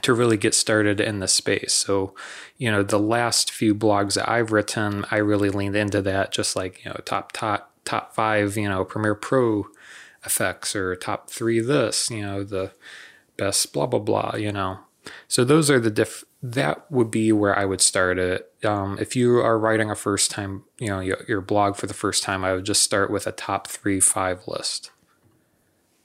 to 0.01 0.13
really 0.13 0.37
get 0.37 0.55
started 0.55 0.99
in 0.99 1.19
the 1.19 1.27
space. 1.27 1.73
So, 1.73 2.15
you 2.57 2.71
know, 2.71 2.81
the 2.81 2.99
last 2.99 3.51
few 3.51 3.75
blogs 3.75 4.13
that 4.15 4.29
I've 4.29 4.51
written, 4.51 5.05
I 5.11 5.17
really 5.17 5.49
leaned 5.49 5.75
into 5.75 6.01
that, 6.01 6.31
just 6.31 6.55
like, 6.55 6.83
you 6.83 6.89
know, 6.89 6.99
top, 7.05 7.33
top, 7.33 7.71
top 7.83 8.15
five, 8.15 8.57
you 8.57 8.69
know, 8.69 8.85
Premiere 8.85 9.15
Pro 9.15 9.65
effects 10.23 10.75
or 10.75 10.95
top 10.95 11.29
three 11.29 11.59
this, 11.59 12.09
you 12.09 12.21
know, 12.21 12.43
the 12.43 12.71
best 13.37 13.73
blah, 13.73 13.85
blah, 13.85 13.99
blah, 13.99 14.35
you 14.35 14.51
know. 14.51 14.79
So 15.27 15.43
those 15.43 15.69
are 15.69 15.79
the 15.79 15.89
diff, 15.89 16.23
that 16.43 16.89
would 16.91 17.09
be 17.09 17.31
where 17.31 17.57
I 17.57 17.65
would 17.65 17.81
start 17.81 18.19
it. 18.19 18.51
Um, 18.63 18.97
if 18.99 19.15
you 19.15 19.37
are 19.37 19.57
writing 19.57 19.89
a 19.89 19.95
first 19.95 20.31
time, 20.31 20.63
you 20.79 20.87
know, 20.87 20.99
your, 20.99 21.23
your 21.27 21.41
blog 21.41 21.75
for 21.75 21.87
the 21.87 21.93
first 21.93 22.23
time, 22.23 22.43
I 22.43 22.53
would 22.53 22.65
just 22.65 22.83
start 22.83 23.11
with 23.11 23.27
a 23.27 23.31
top 23.31 23.67
three, 23.67 23.99
five 23.99 24.47
list. 24.47 24.91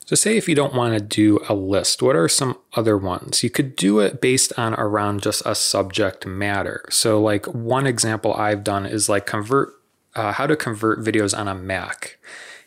So, 0.07 0.15
say 0.15 0.37
if 0.37 0.49
you 0.49 0.55
don't 0.55 0.75
want 0.75 0.95
to 0.95 1.01
do 1.01 1.41
a 1.49 1.55
list, 1.55 2.01
what 2.01 2.15
are 2.15 2.29
some 2.29 2.59
other 2.75 2.97
ones? 2.97 3.43
You 3.43 3.51
could 3.51 3.75
do 3.75 3.99
it 3.99 4.21
based 4.21 4.53
on 4.57 4.73
around 4.75 5.23
just 5.23 5.43
a 5.45 5.57
subject 5.57 6.25
matter. 6.25 6.85
So, 6.91 7.21
like 7.21 7.47
one 7.47 7.89
example 7.89 8.33
I've 8.35 8.63
done 8.63 8.87
is 8.87 9.09
like 9.09 9.27
convert 9.27 9.73
uh, 10.15 10.33
how 10.33 10.47
to 10.47 10.55
convert 10.55 11.01
videos 11.01 11.37
on 11.37 11.49
a 11.49 11.57
Mac. 11.57 12.19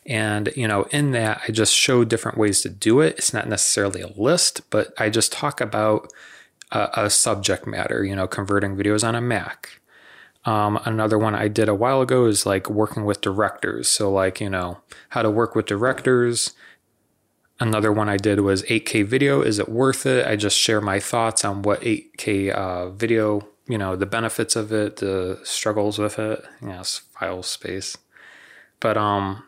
And, 0.09 0.51
you 0.55 0.67
know, 0.67 0.83
in 0.85 1.11
that, 1.11 1.41
I 1.47 1.51
just 1.51 1.73
show 1.73 2.03
different 2.03 2.37
ways 2.37 2.61
to 2.61 2.69
do 2.69 2.99
it. 2.99 3.19
It's 3.19 3.31
not 3.31 3.47
necessarily 3.47 4.01
a 4.01 4.07
list, 4.07 4.67
but 4.71 4.91
I 4.97 5.11
just 5.11 5.31
talk 5.31 5.61
about 5.61 6.11
a, 6.71 6.89
a 6.95 7.09
subject 7.11 7.67
matter, 7.67 8.03
you 8.03 8.15
know, 8.15 8.27
converting 8.27 8.75
videos 8.75 9.07
on 9.07 9.13
a 9.13 9.21
Mac. 9.21 9.79
Um, 10.45 10.79
another 10.83 11.19
one 11.19 11.35
I 11.35 11.47
did 11.47 11.69
a 11.69 11.75
while 11.75 12.01
ago 12.01 12.25
is 12.25 12.47
like 12.47 12.71
working 12.71 13.05
with 13.05 13.21
directors. 13.21 13.87
So, 13.87 14.11
like, 14.11 14.41
you 14.41 14.49
know, 14.49 14.79
how 15.09 15.21
to 15.21 15.29
work 15.29 15.53
with 15.53 15.67
directors. 15.67 16.55
Another 17.59 17.91
one 17.91 18.09
I 18.09 18.17
did 18.17 18.39
was 18.39 18.63
8K 18.63 19.05
video. 19.05 19.43
Is 19.43 19.59
it 19.59 19.69
worth 19.69 20.07
it? 20.07 20.25
I 20.25 20.35
just 20.35 20.57
share 20.57 20.81
my 20.81 20.99
thoughts 20.99 21.45
on 21.45 21.61
what 21.61 21.81
8K 21.81 22.49
uh, 22.49 22.89
video, 22.89 23.47
you 23.67 23.77
know, 23.77 23.95
the 23.95 24.07
benefits 24.07 24.55
of 24.55 24.71
it, 24.71 24.95
the 24.95 25.39
struggles 25.43 25.99
with 25.99 26.17
it, 26.17 26.43
yes, 26.63 27.01
file 27.19 27.43
space. 27.43 27.95
But, 28.79 28.97
um, 28.97 29.43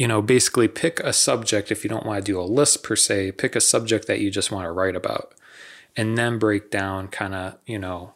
you 0.00 0.08
know, 0.08 0.22
basically 0.22 0.66
pick 0.66 0.98
a 1.00 1.12
subject 1.12 1.70
if 1.70 1.84
you 1.84 1.90
don't 1.90 2.06
want 2.06 2.24
to 2.24 2.32
do 2.32 2.40
a 2.40 2.42
list 2.42 2.82
per 2.82 2.96
se, 2.96 3.32
pick 3.32 3.54
a 3.54 3.60
subject 3.60 4.06
that 4.06 4.18
you 4.18 4.30
just 4.30 4.50
want 4.50 4.64
to 4.64 4.72
write 4.72 4.96
about 4.96 5.34
and 5.94 6.16
then 6.16 6.38
break 6.38 6.70
down 6.70 7.06
kind 7.06 7.34
of, 7.34 7.58
you 7.66 7.78
know, 7.78 8.14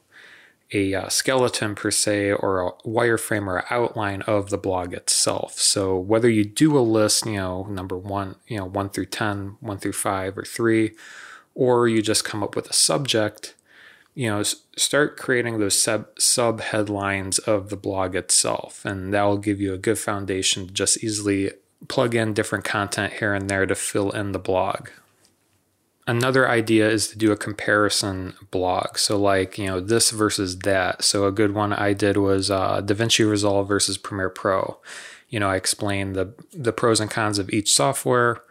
a 0.72 0.94
uh, 0.94 1.08
skeleton 1.10 1.74
per 1.74 1.90
se 1.90 2.32
or 2.32 2.66
a 2.66 2.72
wireframe 2.88 3.46
or 3.46 3.70
outline 3.70 4.22
of 4.22 4.48
the 4.48 4.56
blog 4.56 4.94
itself. 4.94 5.58
So 5.58 5.94
whether 5.98 6.30
you 6.30 6.46
do 6.46 6.74
a 6.78 6.80
list, 6.80 7.26
you 7.26 7.34
know, 7.34 7.64
number 7.64 7.98
one, 7.98 8.36
you 8.46 8.56
know, 8.56 8.64
one 8.64 8.88
through 8.88 9.04
10, 9.04 9.58
one 9.60 9.76
through 9.76 9.92
five 9.92 10.38
or 10.38 10.44
three, 10.44 10.92
or 11.54 11.86
you 11.86 12.00
just 12.00 12.24
come 12.24 12.42
up 12.42 12.56
with 12.56 12.70
a 12.70 12.72
subject, 12.72 13.54
you 14.14 14.30
know, 14.30 14.42
start 14.42 15.18
creating 15.18 15.58
those 15.58 15.78
sub, 15.78 16.18
sub 16.18 16.62
headlines 16.62 17.38
of 17.40 17.68
the 17.68 17.76
blog 17.76 18.14
itself. 18.14 18.86
And 18.86 19.12
that 19.12 19.24
will 19.24 19.36
give 19.36 19.60
you 19.60 19.74
a 19.74 19.78
good 19.78 19.98
foundation 19.98 20.66
to 20.66 20.72
just 20.72 21.04
easily 21.04 21.50
plug 21.88 22.14
in 22.14 22.34
different 22.34 22.64
content 22.64 23.14
here 23.14 23.34
and 23.34 23.48
there 23.48 23.66
to 23.66 23.74
fill 23.74 24.10
in 24.10 24.32
the 24.32 24.38
blog. 24.38 24.88
Another 26.06 26.48
idea 26.48 26.88
is 26.90 27.08
to 27.08 27.18
do 27.18 27.32
a 27.32 27.36
comparison 27.36 28.34
blog. 28.50 28.98
So, 28.98 29.18
like, 29.18 29.56
you 29.56 29.66
know, 29.66 29.80
this 29.80 30.10
versus 30.10 30.58
that. 30.60 31.02
So, 31.02 31.26
a 31.26 31.32
good 31.32 31.54
one 31.54 31.72
I 31.72 31.94
did 31.94 32.18
was 32.18 32.50
uh, 32.50 32.82
DaVinci 32.82 33.28
Resolve 33.28 33.66
versus 33.68 33.96
Premiere 33.96 34.28
Pro. 34.28 34.78
You 35.30 35.40
know, 35.40 35.48
I 35.48 35.56
explained 35.56 36.14
the, 36.14 36.34
the 36.52 36.72
pros 36.72 37.00
and 37.00 37.10
cons 37.10 37.38
of 37.38 37.50
each 37.50 37.72
software, 37.72 38.42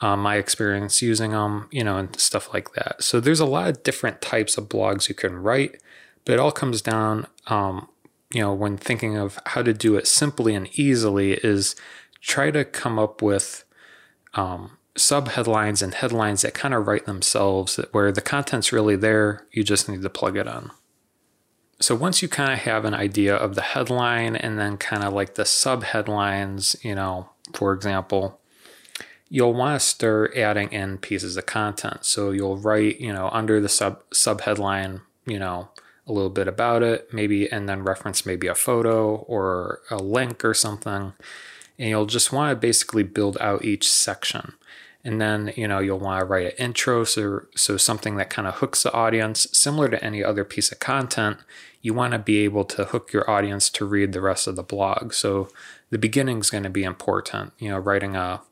um, 0.00 0.22
my 0.22 0.36
experience 0.36 1.02
using 1.02 1.32
them, 1.32 1.68
you 1.70 1.84
know, 1.84 1.98
and 1.98 2.18
stuff 2.18 2.52
like 2.54 2.72
that. 2.72 3.02
So, 3.04 3.20
there's 3.20 3.40
a 3.40 3.46
lot 3.46 3.68
of 3.68 3.82
different 3.82 4.22
types 4.22 4.56
of 4.56 4.70
blogs 4.70 5.10
you 5.10 5.14
can 5.14 5.36
write, 5.36 5.82
but 6.24 6.32
it 6.32 6.40
all 6.40 6.52
comes 6.52 6.80
down, 6.80 7.26
um, 7.48 7.88
you 8.32 8.40
know, 8.40 8.54
when 8.54 8.78
thinking 8.78 9.18
of 9.18 9.38
how 9.44 9.60
to 9.60 9.74
do 9.74 9.96
it 9.96 10.06
simply 10.06 10.54
and 10.54 10.66
easily, 10.78 11.34
is 11.34 11.76
try 12.26 12.50
to 12.50 12.64
come 12.64 12.98
up 12.98 13.22
with 13.22 13.64
um, 14.34 14.76
sub 14.96 15.28
headlines 15.28 15.80
and 15.80 15.94
headlines 15.94 16.42
that 16.42 16.54
kind 16.54 16.74
of 16.74 16.86
write 16.86 17.06
themselves, 17.06 17.76
where 17.92 18.10
the 18.10 18.20
content's 18.20 18.72
really 18.72 18.96
there, 18.96 19.46
you 19.52 19.62
just 19.62 19.88
need 19.88 20.02
to 20.02 20.10
plug 20.10 20.36
it 20.36 20.48
on. 20.48 20.72
So 21.80 21.94
once 21.94 22.22
you 22.22 22.28
kind 22.28 22.52
of 22.52 22.58
have 22.60 22.84
an 22.84 22.94
idea 22.94 23.36
of 23.36 23.54
the 23.54 23.62
headline 23.62 24.34
and 24.34 24.58
then 24.58 24.76
kind 24.76 25.04
of 25.04 25.12
like 25.12 25.34
the 25.34 25.44
sub 25.44 25.84
headlines, 25.84 26.74
you 26.82 26.94
know, 26.94 27.28
for 27.52 27.72
example, 27.72 28.40
you'll 29.28 29.54
want 29.54 29.80
to 29.80 29.86
start 29.86 30.36
adding 30.36 30.72
in 30.72 30.98
pieces 30.98 31.36
of 31.36 31.46
content. 31.46 32.04
So 32.04 32.30
you'll 32.30 32.56
write, 32.56 32.98
you 32.98 33.12
know, 33.12 33.28
under 33.30 33.60
the 33.60 33.68
sub 33.68 34.02
sub 34.12 34.40
headline, 34.40 35.02
you 35.26 35.38
know, 35.38 35.68
a 36.06 36.12
little 36.12 36.30
bit 36.30 36.48
about 36.48 36.82
it, 36.82 37.12
maybe, 37.12 37.50
and 37.50 37.68
then 37.68 37.84
reference 37.84 38.24
maybe 38.24 38.46
a 38.46 38.54
photo 38.54 39.16
or 39.16 39.80
a 39.90 39.96
link 39.96 40.44
or 40.44 40.54
something 40.54 41.12
and 41.78 41.88
you'll 41.88 42.06
just 42.06 42.32
want 42.32 42.50
to 42.50 42.56
basically 42.56 43.02
build 43.02 43.36
out 43.40 43.64
each 43.64 43.90
section. 43.90 44.54
And 45.04 45.20
then, 45.20 45.52
you 45.56 45.68
know, 45.68 45.78
you'll 45.78 46.00
want 46.00 46.20
to 46.20 46.24
write 46.24 46.46
an 46.46 46.66
intro, 46.66 47.04
so, 47.04 47.42
so 47.54 47.76
something 47.76 48.16
that 48.16 48.28
kind 48.30 48.48
of 48.48 48.54
hooks 48.54 48.82
the 48.82 48.92
audience, 48.92 49.46
similar 49.52 49.88
to 49.88 50.04
any 50.04 50.24
other 50.24 50.44
piece 50.44 50.72
of 50.72 50.80
content. 50.80 51.38
You 51.80 51.94
want 51.94 52.12
to 52.12 52.18
be 52.18 52.38
able 52.38 52.64
to 52.64 52.86
hook 52.86 53.12
your 53.12 53.28
audience 53.30 53.70
to 53.70 53.84
read 53.84 54.12
the 54.12 54.20
rest 54.20 54.48
of 54.48 54.56
the 54.56 54.64
blog. 54.64 55.12
So 55.12 55.48
the 55.90 55.98
beginning 55.98 56.40
is 56.40 56.50
going 56.50 56.64
to 56.64 56.70
be 56.70 56.82
important. 56.82 57.52
You 57.58 57.68
know, 57.68 57.78
writing 57.78 58.16
a 58.16 58.42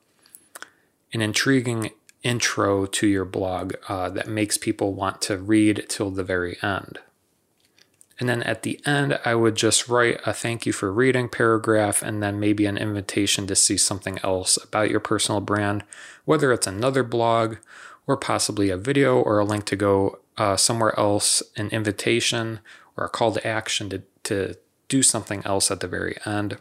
an 1.13 1.21
intriguing 1.21 1.91
intro 2.23 2.87
to 2.87 3.07
your 3.07 3.25
blog 3.25 3.75
uh, 3.89 4.11
that 4.11 4.27
makes 4.27 4.59
people 4.59 4.95
want 4.95 5.23
to 5.23 5.37
read 5.39 5.87
till 5.89 6.11
the 6.11 6.25
very 6.25 6.57
end. 6.63 6.99
And 8.21 8.29
then 8.29 8.43
at 8.45 8.63
the 8.63 8.81
end, 8.87 9.19
I 9.25 9.35
would 9.35 9.57
just 9.57 9.89
write 9.89 10.21
a 10.25 10.33
thank 10.33 10.67
you 10.67 10.73
for 10.73 10.93
reading 10.93 11.29
paragraph 11.29 12.03
and 12.03 12.23
then 12.23 12.39
maybe 12.39 12.65
an 12.67 12.79
invitation 12.79 13.47
to 13.49 13.57
see 13.57 13.77
something 13.77 14.19
else 14.23 14.57
about 14.63 14.91
your 14.91 15.01
personal 15.01 15.41
brand, 15.41 15.83
whether 16.25 16.53
it's 16.53 16.67
another 16.67 17.03
blog 17.03 17.57
or 18.07 18.17
possibly 18.17 18.71
a 18.71 18.77
video 18.77 19.21
or 19.21 19.39
a 19.39 19.45
link 19.45 19.65
to 19.67 19.77
go 19.77 20.21
uh, 20.37 20.57
somewhere 20.57 20.99
else, 20.99 21.43
an 21.57 21.69
invitation 21.71 22.61
or 22.97 23.07
a 23.07 23.09
call 23.09 23.33
to 23.33 23.47
action 23.47 23.91
to, 23.91 24.03
to 24.23 24.55
do 24.89 25.03
something 25.03 25.43
else 25.45 25.71
at 25.71 25.81
the 25.81 25.89
very 25.89 26.17
end. 26.25 26.59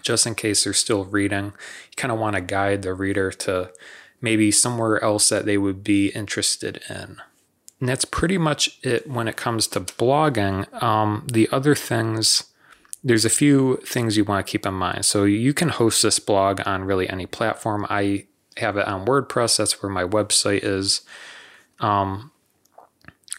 Just 0.00 0.26
in 0.26 0.34
case 0.34 0.64
they're 0.64 0.72
still 0.72 1.04
reading, 1.04 1.46
you 1.46 1.96
kind 1.96 2.10
of 2.10 2.18
want 2.18 2.34
to 2.34 2.42
guide 2.42 2.82
the 2.82 2.94
reader 2.94 3.30
to 3.30 3.70
maybe 4.20 4.50
somewhere 4.50 5.02
else 5.02 5.28
that 5.28 5.44
they 5.44 5.58
would 5.58 5.84
be 5.84 6.08
interested 6.08 6.80
in. 6.88 7.20
And 7.82 7.88
that's 7.88 8.04
pretty 8.04 8.38
much 8.38 8.78
it 8.84 9.10
when 9.10 9.26
it 9.26 9.36
comes 9.36 9.66
to 9.66 9.80
blogging. 9.80 10.72
Um, 10.80 11.26
the 11.26 11.48
other 11.50 11.74
things, 11.74 12.44
there's 13.02 13.24
a 13.24 13.28
few 13.28 13.78
things 13.84 14.16
you 14.16 14.22
want 14.22 14.46
to 14.46 14.48
keep 14.48 14.64
in 14.64 14.74
mind. 14.74 15.04
So 15.04 15.24
you 15.24 15.52
can 15.52 15.68
host 15.68 16.00
this 16.04 16.20
blog 16.20 16.60
on 16.64 16.84
really 16.84 17.08
any 17.08 17.26
platform. 17.26 17.84
I 17.90 18.26
have 18.58 18.76
it 18.76 18.86
on 18.86 19.04
WordPress. 19.04 19.56
That's 19.56 19.82
where 19.82 19.90
my 19.90 20.04
website 20.04 20.62
is. 20.62 21.00
Um, 21.80 22.30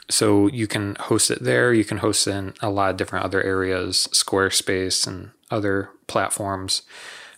so 0.09 0.47
you 0.47 0.67
can 0.67 0.95
host 0.95 1.31
it 1.31 1.41
there. 1.41 1.73
You 1.73 1.85
can 1.85 1.99
host 1.99 2.27
it 2.27 2.31
in 2.31 2.53
a 2.61 2.69
lot 2.69 2.91
of 2.91 2.97
different 2.97 3.23
other 3.23 3.41
areas, 3.41 4.09
Squarespace 4.11 5.07
and 5.07 5.31
other 5.51 5.89
platforms. 6.07 6.81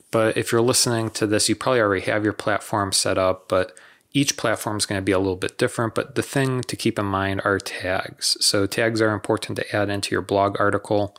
But 0.10 0.38
if 0.38 0.52
you're 0.52 0.60
listening 0.60 1.12
to 1.12 1.28
this, 1.28 1.50
you 1.50 1.56
probably 1.56 1.82
already 1.82 2.06
have 2.10 2.24
your 2.24 2.34
platform 2.34 2.92
set 2.92 3.20
up. 3.20 3.48
But 3.48 3.78
each 4.16 4.38
platform 4.38 4.78
is 4.78 4.86
going 4.86 5.00
to 5.00 5.04
be 5.04 5.12
a 5.12 5.20
little 5.20 5.36
bit 5.36 5.58
different, 5.58 5.94
but 5.94 6.16
the 6.16 6.24
thing 6.24 6.62
to 6.62 6.76
keep 6.78 6.98
in 6.98 7.06
mind 7.06 7.42
are 7.44 7.60
tags. 7.60 8.38
So, 8.40 8.66
tags 8.66 9.02
are 9.02 9.12
important 9.12 9.58
to 9.58 9.76
add 9.76 9.90
into 9.90 10.16
your 10.16 10.22
blog 10.22 10.58
article, 10.58 11.18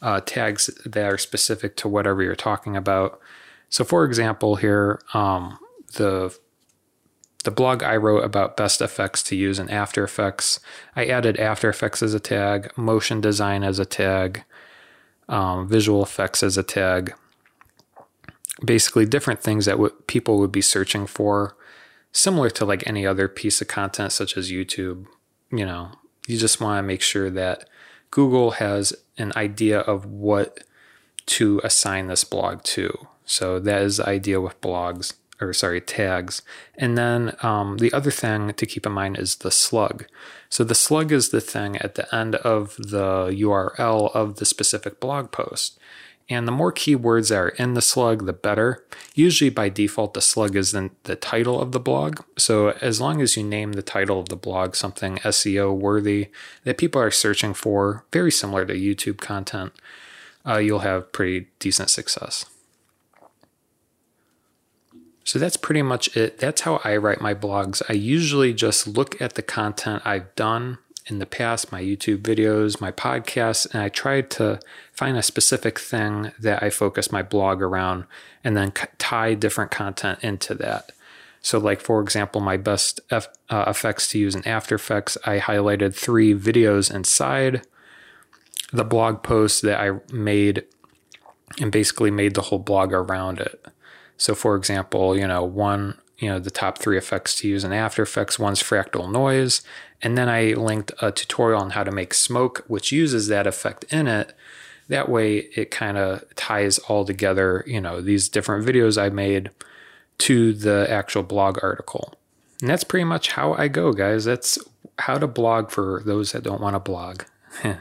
uh, 0.00 0.20
tags 0.24 0.66
that 0.86 1.04
are 1.04 1.18
specific 1.18 1.76
to 1.76 1.88
whatever 1.88 2.22
you're 2.22 2.34
talking 2.34 2.76
about. 2.76 3.20
So, 3.68 3.84
for 3.84 4.06
example, 4.06 4.56
here, 4.56 5.00
um, 5.12 5.58
the 5.96 6.36
the 7.44 7.50
blog 7.50 7.82
I 7.82 7.96
wrote 7.96 8.24
about 8.24 8.56
best 8.56 8.82
effects 8.82 9.22
to 9.24 9.36
use 9.36 9.58
in 9.58 9.70
After 9.70 10.04
Effects, 10.04 10.60
I 10.94 11.06
added 11.06 11.38
After 11.38 11.70
Effects 11.70 12.02
as 12.02 12.12
a 12.12 12.20
tag, 12.20 12.70
motion 12.76 13.20
design 13.20 13.62
as 13.64 13.78
a 13.78 13.86
tag, 13.86 14.44
um, 15.28 15.66
visual 15.68 16.02
effects 16.02 16.42
as 16.42 16.58
a 16.58 16.62
tag. 16.62 17.14
Basically, 18.62 19.06
different 19.06 19.42
things 19.42 19.64
that 19.66 19.72
w- 19.72 19.94
people 20.06 20.38
would 20.38 20.52
be 20.52 20.60
searching 20.60 21.06
for 21.06 21.56
similar 22.12 22.50
to 22.50 22.64
like 22.64 22.86
any 22.86 23.06
other 23.06 23.28
piece 23.28 23.60
of 23.60 23.68
content 23.68 24.12
such 24.12 24.36
as 24.36 24.50
YouTube, 24.50 25.06
you 25.50 25.64
know, 25.64 25.92
you 26.26 26.36
just 26.38 26.60
want 26.60 26.78
to 26.78 26.86
make 26.86 27.02
sure 27.02 27.30
that 27.30 27.68
Google 28.10 28.52
has 28.52 28.92
an 29.18 29.32
idea 29.36 29.80
of 29.80 30.06
what 30.06 30.60
to 31.26 31.60
assign 31.62 32.08
this 32.08 32.24
blog 32.24 32.62
to. 32.64 33.06
So 33.24 33.60
that 33.60 33.82
is 33.82 33.98
the 33.98 34.08
idea 34.08 34.40
with 34.40 34.60
blogs 34.60 35.14
or 35.40 35.52
sorry, 35.52 35.80
tags. 35.80 36.42
And 36.76 36.98
then 36.98 37.34
um, 37.42 37.78
the 37.78 37.92
other 37.92 38.10
thing 38.10 38.52
to 38.52 38.66
keep 38.66 38.84
in 38.84 38.92
mind 38.92 39.18
is 39.18 39.36
the 39.36 39.50
slug. 39.50 40.06
So 40.48 40.64
the 40.64 40.74
slug 40.74 41.12
is 41.12 41.30
the 41.30 41.40
thing 41.40 41.76
at 41.78 41.94
the 41.94 42.14
end 42.14 42.34
of 42.36 42.76
the 42.76 43.28
URL 43.30 44.14
of 44.14 44.36
the 44.36 44.44
specific 44.44 45.00
blog 45.00 45.30
post. 45.30 45.78
And 46.30 46.46
the 46.46 46.52
more 46.52 46.72
keywords 46.72 47.30
that 47.30 47.38
are 47.38 47.48
in 47.48 47.74
the 47.74 47.82
slug, 47.82 48.24
the 48.24 48.32
better. 48.32 48.84
Usually 49.16 49.50
by 49.50 49.68
default, 49.68 50.14
the 50.14 50.20
slug 50.20 50.54
is 50.54 50.72
in 50.72 50.92
the 51.02 51.16
title 51.16 51.60
of 51.60 51.72
the 51.72 51.80
blog. 51.80 52.20
So 52.38 52.70
as 52.80 53.00
long 53.00 53.20
as 53.20 53.36
you 53.36 53.42
name 53.42 53.72
the 53.72 53.82
title 53.82 54.20
of 54.20 54.28
the 54.28 54.36
blog 54.36 54.76
something 54.76 55.16
SEO 55.18 55.76
worthy 55.76 56.28
that 56.62 56.78
people 56.78 57.02
are 57.02 57.10
searching 57.10 57.52
for, 57.52 58.04
very 58.12 58.30
similar 58.30 58.64
to 58.64 58.74
YouTube 58.74 59.18
content, 59.18 59.72
uh, 60.46 60.58
you'll 60.58 60.78
have 60.78 61.12
pretty 61.12 61.48
decent 61.58 61.90
success. 61.90 62.46
So 65.24 65.38
that's 65.40 65.56
pretty 65.56 65.82
much 65.82 66.16
it. 66.16 66.38
That's 66.38 66.62
how 66.62 66.80
I 66.84 66.96
write 66.96 67.20
my 67.20 67.34
blogs. 67.34 67.82
I 67.88 67.94
usually 67.94 68.54
just 68.54 68.86
look 68.86 69.20
at 69.20 69.34
the 69.34 69.42
content 69.42 70.02
I've 70.04 70.34
done 70.36 70.78
in 71.06 71.18
the 71.18 71.26
past, 71.26 71.72
my 71.72 71.82
YouTube 71.82 72.18
videos, 72.18 72.80
my 72.80 72.92
podcasts, 72.92 73.72
and 73.72 73.82
I 73.82 73.88
tried 73.88 74.30
to 74.32 74.60
find 74.92 75.16
a 75.16 75.22
specific 75.22 75.78
thing 75.78 76.32
that 76.38 76.62
I 76.62 76.70
focus 76.70 77.12
my 77.12 77.22
blog 77.22 77.62
around 77.62 78.04
and 78.44 78.56
then 78.56 78.72
tie 78.98 79.34
different 79.34 79.70
content 79.70 80.20
into 80.22 80.54
that. 80.54 80.92
So, 81.42 81.58
like 81.58 81.80
for 81.80 82.00
example, 82.00 82.40
my 82.40 82.56
best 82.56 83.00
F, 83.10 83.28
uh, 83.48 83.64
effects 83.66 84.08
to 84.08 84.18
use 84.18 84.34
in 84.34 84.46
After 84.46 84.74
Effects, 84.74 85.16
I 85.24 85.38
highlighted 85.38 85.94
three 85.94 86.34
videos 86.34 86.92
inside 86.94 87.62
the 88.72 88.84
blog 88.84 89.22
post 89.22 89.62
that 89.62 89.80
I 89.80 89.98
made 90.12 90.64
and 91.60 91.72
basically 91.72 92.10
made 92.10 92.34
the 92.34 92.42
whole 92.42 92.58
blog 92.58 92.92
around 92.92 93.40
it. 93.40 93.66
So, 94.16 94.34
for 94.34 94.54
example, 94.54 95.16
you 95.16 95.26
know, 95.26 95.42
one, 95.42 95.98
you 96.18 96.28
know, 96.28 96.38
the 96.38 96.50
top 96.50 96.78
three 96.78 96.98
effects 96.98 97.34
to 97.36 97.48
use 97.48 97.64
in 97.64 97.72
After 97.72 98.02
Effects, 98.02 98.38
one's 98.38 98.62
fractal 98.62 99.10
noise. 99.10 99.62
And 100.02 100.16
then 100.16 100.28
I 100.28 100.52
linked 100.52 100.92
a 101.02 101.12
tutorial 101.12 101.60
on 101.60 101.70
how 101.70 101.84
to 101.84 101.90
make 101.90 102.14
smoke, 102.14 102.64
which 102.68 102.92
uses 102.92 103.28
that 103.28 103.46
effect 103.46 103.84
in 103.90 104.06
it. 104.06 104.34
That 104.88 105.08
way 105.08 105.48
it 105.54 105.70
kind 105.70 105.98
of 105.98 106.24
ties 106.34 106.78
all 106.78 107.04
together, 107.04 107.64
you 107.66 107.80
know, 107.80 108.00
these 108.00 108.28
different 108.28 108.66
videos 108.66 109.00
I 109.00 109.08
made 109.10 109.50
to 110.18 110.52
the 110.52 110.86
actual 110.90 111.22
blog 111.22 111.58
article. 111.62 112.14
And 112.60 112.68
that's 112.68 112.84
pretty 112.84 113.04
much 113.04 113.32
how 113.32 113.54
I 113.54 113.68
go, 113.68 113.92
guys. 113.92 114.24
That's 114.24 114.58
how 114.98 115.18
to 115.18 115.26
blog 115.26 115.70
for 115.70 116.02
those 116.04 116.32
that 116.32 116.42
don't 116.42 116.60
want 116.60 116.74
to 116.74 116.80
blog 116.80 117.22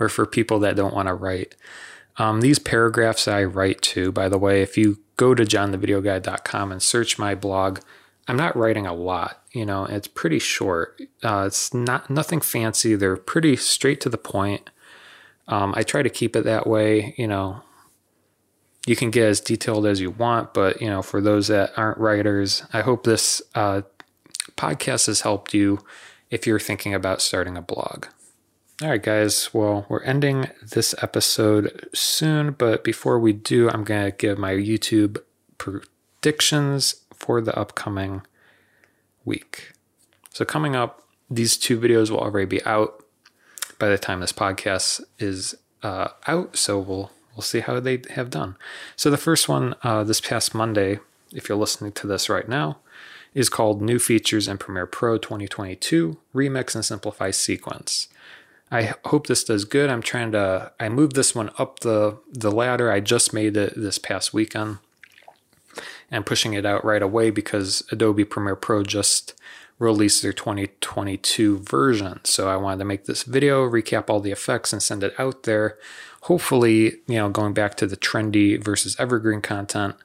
or 0.00 0.08
for 0.08 0.26
people 0.26 0.58
that 0.60 0.76
don't 0.76 0.94
want 0.94 1.08
to 1.08 1.14
write. 1.14 1.56
Um, 2.16 2.40
these 2.40 2.58
paragraphs 2.58 3.26
I 3.26 3.44
write 3.44 3.80
to, 3.82 4.12
by 4.12 4.28
the 4.28 4.38
way, 4.38 4.62
if 4.62 4.76
you 4.76 4.98
go 5.16 5.34
to 5.34 5.42
johnthevideoguy.com 5.42 6.72
and 6.72 6.82
search 6.82 7.18
my 7.18 7.34
blog, 7.34 7.80
I'm 8.30 8.36
not 8.36 8.54
writing 8.54 8.86
a 8.86 8.94
lot. 8.94 9.42
You 9.50 9.66
know, 9.66 9.86
it's 9.86 10.06
pretty 10.06 10.38
short. 10.38 11.02
Uh, 11.20 11.46
it's 11.48 11.74
not 11.74 12.08
nothing 12.08 12.40
fancy. 12.40 12.94
They're 12.94 13.16
pretty 13.16 13.56
straight 13.56 14.00
to 14.02 14.08
the 14.08 14.16
point. 14.16 14.70
Um, 15.48 15.74
I 15.76 15.82
try 15.82 16.04
to 16.04 16.08
keep 16.08 16.36
it 16.36 16.44
that 16.44 16.64
way. 16.64 17.12
You 17.18 17.26
know, 17.26 17.62
you 18.86 18.94
can 18.94 19.10
get 19.10 19.26
as 19.26 19.40
detailed 19.40 19.84
as 19.84 20.00
you 20.00 20.12
want, 20.12 20.54
but 20.54 20.80
you 20.80 20.88
know, 20.88 21.02
for 21.02 21.20
those 21.20 21.48
that 21.48 21.72
aren't 21.76 21.98
writers, 21.98 22.62
I 22.72 22.82
hope 22.82 23.02
this 23.02 23.42
uh, 23.56 23.82
podcast 24.56 25.08
has 25.08 25.22
helped 25.22 25.52
you 25.52 25.80
if 26.30 26.46
you're 26.46 26.60
thinking 26.60 26.94
about 26.94 27.20
starting 27.20 27.56
a 27.56 27.62
blog. 27.62 28.06
All 28.80 28.90
right, 28.90 29.02
guys. 29.02 29.52
Well, 29.52 29.86
we're 29.88 30.04
ending 30.04 30.50
this 30.62 30.94
episode 31.02 31.88
soon, 31.92 32.52
but 32.52 32.84
before 32.84 33.18
we 33.18 33.32
do, 33.32 33.68
I'm 33.68 33.82
going 33.82 34.04
to 34.04 34.16
give 34.16 34.38
my 34.38 34.52
YouTube 34.52 35.18
predictions 35.58 36.94
for 37.30 37.40
the 37.40 37.56
upcoming 37.56 38.22
week. 39.24 39.70
So, 40.30 40.44
coming 40.44 40.74
up, 40.74 41.06
these 41.30 41.56
two 41.56 41.78
videos 41.78 42.10
will 42.10 42.18
already 42.18 42.44
be 42.44 42.64
out 42.64 43.04
by 43.78 43.88
the 43.88 43.98
time 43.98 44.18
this 44.18 44.32
podcast 44.32 45.00
is 45.20 45.54
uh, 45.84 46.08
out. 46.26 46.56
So, 46.56 46.80
we'll 46.80 47.12
we'll 47.36 47.42
see 47.42 47.60
how 47.60 47.78
they 47.78 48.02
have 48.16 48.30
done. 48.30 48.56
So, 48.96 49.10
the 49.10 49.16
first 49.16 49.48
one 49.48 49.76
uh, 49.84 50.02
this 50.02 50.20
past 50.20 50.56
Monday, 50.56 50.98
if 51.32 51.48
you're 51.48 51.56
listening 51.56 51.92
to 51.92 52.08
this 52.08 52.28
right 52.28 52.48
now, 52.48 52.78
is 53.32 53.48
called 53.48 53.80
New 53.80 54.00
Features 54.00 54.48
in 54.48 54.58
Premiere 54.58 54.86
Pro 54.88 55.16
2022 55.16 56.16
Remix 56.34 56.74
and 56.74 56.84
Simplify 56.84 57.30
Sequence. 57.30 58.08
I 58.72 58.94
hope 59.04 59.28
this 59.28 59.44
does 59.44 59.64
good. 59.64 59.88
I'm 59.88 60.02
trying 60.02 60.32
to 60.32 60.72
I 60.80 60.88
moved 60.88 61.14
this 61.14 61.32
one 61.32 61.50
up 61.58 61.78
the 61.78 62.18
the 62.28 62.50
ladder. 62.50 62.90
I 62.90 62.98
just 62.98 63.32
made 63.32 63.56
it 63.56 63.74
this 63.76 63.98
past 63.98 64.34
weekend. 64.34 64.78
And 66.10 66.26
pushing 66.26 66.54
it 66.54 66.66
out 66.66 66.84
right 66.84 67.02
away 67.02 67.30
because 67.30 67.84
Adobe 67.92 68.24
Premiere 68.24 68.56
Pro 68.56 68.82
just 68.82 69.34
released 69.78 70.22
their 70.22 70.32
2022 70.32 71.60
version. 71.60 72.20
So 72.24 72.48
I 72.48 72.56
wanted 72.56 72.80
to 72.80 72.84
make 72.84 73.06
this 73.06 73.22
video, 73.22 73.68
recap 73.68 74.10
all 74.10 74.20
the 74.20 74.32
effects 74.32 74.72
and 74.72 74.82
send 74.82 75.02
it 75.02 75.14
out 75.18 75.44
there. 75.44 75.78
Hopefully, 76.22 76.96
you 77.06 77.16
know, 77.16 77.30
going 77.30 77.54
back 77.54 77.76
to 77.76 77.86
the 77.86 77.96
trendy 77.96 78.62
versus 78.62 78.94
evergreen 78.98 79.40
content, 79.40 79.96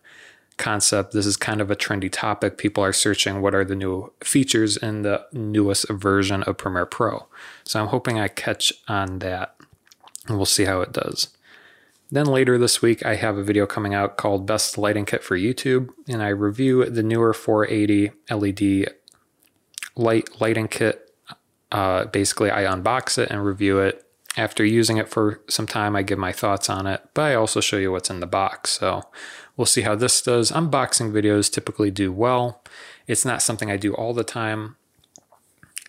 concept. 0.57 1.11
This 1.11 1.25
is 1.25 1.37
kind 1.37 1.59
of 1.59 1.69
a 1.69 1.75
trendy 1.75 2.09
topic. 2.09 2.57
People 2.57 2.83
are 2.83 2.93
searching 2.93 3.41
what 3.41 3.53
are 3.53 3.65
the 3.65 3.75
new 3.75 4.13
features 4.21 4.77
in 4.77 5.01
the 5.01 5.25
newest 5.33 5.89
version 5.89 6.43
of 6.43 6.57
Premiere 6.57 6.85
Pro. 6.85 7.27
So 7.65 7.81
I'm 7.81 7.87
hoping 7.87 8.19
I 8.19 8.29
catch 8.29 8.71
on 8.87 9.19
that 9.19 9.55
and 10.27 10.37
we'll 10.37 10.45
see 10.45 10.65
how 10.65 10.81
it 10.81 10.93
does. 10.93 11.34
Then 12.11 12.25
later 12.25 12.57
this 12.57 12.81
week, 12.81 13.05
I 13.05 13.15
have 13.15 13.37
a 13.37 13.43
video 13.43 13.65
coming 13.65 13.93
out 13.93 14.17
called 14.17 14.45
Best 14.45 14.77
Lighting 14.77 15.05
Kit 15.05 15.23
for 15.23 15.37
YouTube, 15.37 15.89
and 16.07 16.21
I 16.21 16.29
review 16.29 16.85
the 16.85 17.03
newer 17.03 17.33
480 17.33 18.11
LED 18.29 18.93
light 19.95 20.41
lighting 20.41 20.67
kit. 20.67 21.11
Uh, 21.71 22.05
basically, 22.05 22.51
I 22.51 22.63
unbox 22.63 23.17
it 23.17 23.29
and 23.31 23.43
review 23.43 23.79
it. 23.79 24.03
After 24.37 24.65
using 24.65 24.97
it 24.97 25.09
for 25.09 25.41
some 25.47 25.65
time, 25.65 25.95
I 25.95 26.03
give 26.03 26.19
my 26.19 26.31
thoughts 26.31 26.69
on 26.69 26.85
it, 26.87 27.01
but 27.13 27.23
I 27.23 27.35
also 27.35 27.61
show 27.61 27.77
you 27.77 27.91
what's 27.91 28.09
in 28.09 28.19
the 28.19 28.27
box. 28.27 28.71
So 28.71 29.03
We'll 29.57 29.65
see 29.65 29.81
how 29.81 29.95
this 29.95 30.21
does. 30.21 30.51
Unboxing 30.51 31.11
videos 31.11 31.51
typically 31.51 31.91
do 31.91 32.11
well. 32.11 32.61
It's 33.07 33.25
not 33.25 33.41
something 33.41 33.71
I 33.71 33.77
do 33.77 33.93
all 33.93 34.13
the 34.13 34.23
time 34.23 34.75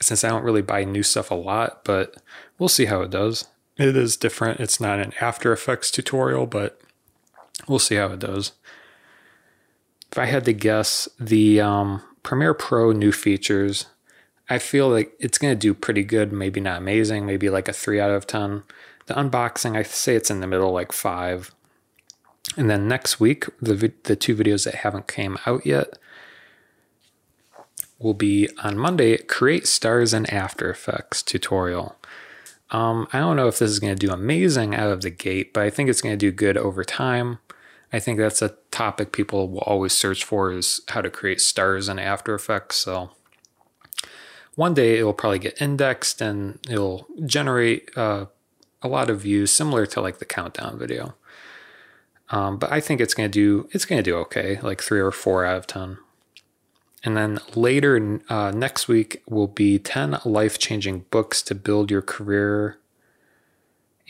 since 0.01 0.23
I 0.23 0.29
don't 0.29 0.45
really 0.45 0.63
buy 0.63 0.85
new 0.85 1.03
stuff 1.03 1.31
a 1.31 1.35
lot, 1.35 1.85
but 1.85 2.17
we'll 2.59 2.69
see 2.69 2.85
how 2.85 3.01
it 3.01 3.11
does. 3.11 3.47
It 3.77 3.97
is 3.97 4.17
different. 4.17 4.61
It's 4.61 4.81
not 4.81 5.01
an 5.01 5.13
After 5.21 5.53
Effects 5.53 5.91
tutorial, 5.91 6.47
but 6.47 6.81
we'll 7.69 7.79
see 7.79 7.97
how 7.97 8.09
it 8.09 8.21
does. 8.21 8.53
If 10.11 10.19
I 10.19 10.27
had 10.27 10.45
to 10.47 10.53
guess, 10.53 11.09
the 11.21 11.61
um, 11.61 12.03
Premiere 12.23 12.55
Pro 12.55 12.93
new 12.93 13.13
features, 13.13 13.87
I 14.49 14.59
feel 14.59 14.89
like 14.89 15.13
it's 15.19 15.39
going 15.39 15.53
to 15.53 15.59
do 15.59 15.75
pretty 15.75 16.05
good. 16.05 16.33
Maybe 16.33 16.61
not 16.61 16.79
amazing, 16.79 17.27
maybe 17.27 17.51
like 17.51 17.69
a 17.69 17.73
3 17.73 18.01
out 18.01 18.11
of 18.11 18.27
10. 18.27 18.63
The 19.07 19.15
unboxing, 19.15 19.77
I 19.77 19.83
say 19.83 20.15
it's 20.15 20.31
in 20.31 20.41
the 20.41 20.47
middle, 20.47 20.73
like 20.73 20.93
5. 20.93 21.55
And 22.57 22.71
then 22.71 22.89
next 22.89 23.21
week, 23.21 23.47
the 23.61 23.93
the 24.05 24.17
two 24.17 24.37
videos 24.37 24.65
that 24.65 24.77
haven't 24.77 25.09
came 25.09 25.37
out 25.47 25.67
yet 25.67 25.99
will 27.99 28.15
be 28.15 28.49
on 28.63 28.79
Monday. 28.79 29.17
Create 29.19 29.67
stars 29.67 30.15
in 30.15 30.27
After 30.27 30.71
Effects 30.71 31.23
tutorial. 31.23 31.97
Um, 32.71 33.07
I 33.13 33.19
don't 33.19 33.37
know 33.37 33.49
if 33.49 33.59
this 33.59 33.71
is 33.71 33.79
going 33.79 33.97
to 33.97 34.07
do 34.07 34.13
amazing 34.13 34.75
out 34.75 34.91
of 34.91 35.03
the 35.03 35.11
gate, 35.11 35.53
but 35.53 35.63
I 35.63 35.71
think 35.71 35.89
it's 35.89 36.03
going 36.03 36.13
to 36.13 36.17
do 36.17 36.33
good 36.33 36.57
over 36.57 36.85
time. 36.85 37.39
I 37.93 38.01
think 38.01 38.19
that's 38.19 38.43
a 38.43 38.55
topic 38.71 39.13
people 39.13 39.49
will 39.49 39.61
always 39.61 39.93
search 39.93 40.25
for 40.25 40.53
is 40.53 40.81
how 40.89 41.01
to 41.01 41.11
create 41.11 41.41
stars 41.41 41.89
in 41.89 41.99
After 41.99 42.35
Effects. 42.35 42.77
So 42.77 43.11
one 44.57 44.75
day 44.75 44.99
it 44.99 45.05
will 45.05 45.13
probably 45.13 45.39
get 45.39 45.61
indexed 45.63 46.21
and 46.21 46.59
it'll 46.69 47.07
generate 47.25 47.97
uh, 47.97 48.27
a 48.83 48.89
lot 48.89 49.11
of 49.11 49.21
views, 49.21 49.53
similar 49.53 49.87
to 49.87 50.01
like 50.01 50.19
the 50.19 50.25
countdown 50.25 50.79
video. 50.79 51.15
Um, 52.31 52.59
but 52.59 52.73
I 52.73 52.81
think 52.81 53.01
it's 53.01 53.15
going 53.15 53.31
to 53.31 53.33
do 53.33 53.69
it's 53.71 53.85
going 53.85 54.03
to 54.03 54.11
do 54.11 54.17
okay, 54.17 54.59
like 54.61 54.83
three 54.83 54.99
or 55.01 55.13
four 55.13 55.45
out 55.45 55.57
of 55.57 55.67
ten. 55.69 55.99
And 57.05 57.17
then 57.17 57.39
later 57.55 58.21
uh, 58.29 58.51
next 58.51 58.89
week 58.89 59.23
will 59.29 59.47
be 59.47 59.79
ten 59.79 60.19
life 60.25 60.59
changing 60.59 61.07
books 61.11 61.43
to 61.43 61.55
build 61.55 61.91
your 61.91 62.03
career 62.03 62.79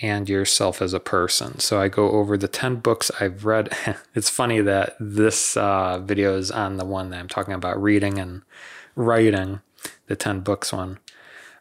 and 0.03 0.29
yourself 0.29 0.83
as 0.83 0.93
a 0.93 1.01
person. 1.01 1.59
So 1.59 1.81
I 1.81 1.89
go 1.89 2.11
over 2.11 2.37
the 2.37 2.49
ten 2.49 2.77
books 2.77 3.11
I've 3.21 3.45
read. 3.45 3.75
it's 4.15 4.31
funny 4.31 4.61
that 4.61 4.97
this 5.01 5.57
uh, 5.57 5.99
video 5.99 6.37
is 6.37 6.51
on 6.51 6.77
the 6.77 6.85
one 6.85 7.11
that 7.11 7.21
I'm 7.21 7.29
talking 7.29 7.55
about 7.55 7.83
reading 7.83 8.19
and 8.19 8.43
writing, 8.95 9.61
the 10.07 10.17
ten 10.17 10.41
books 10.41 10.73
one. 10.73 10.99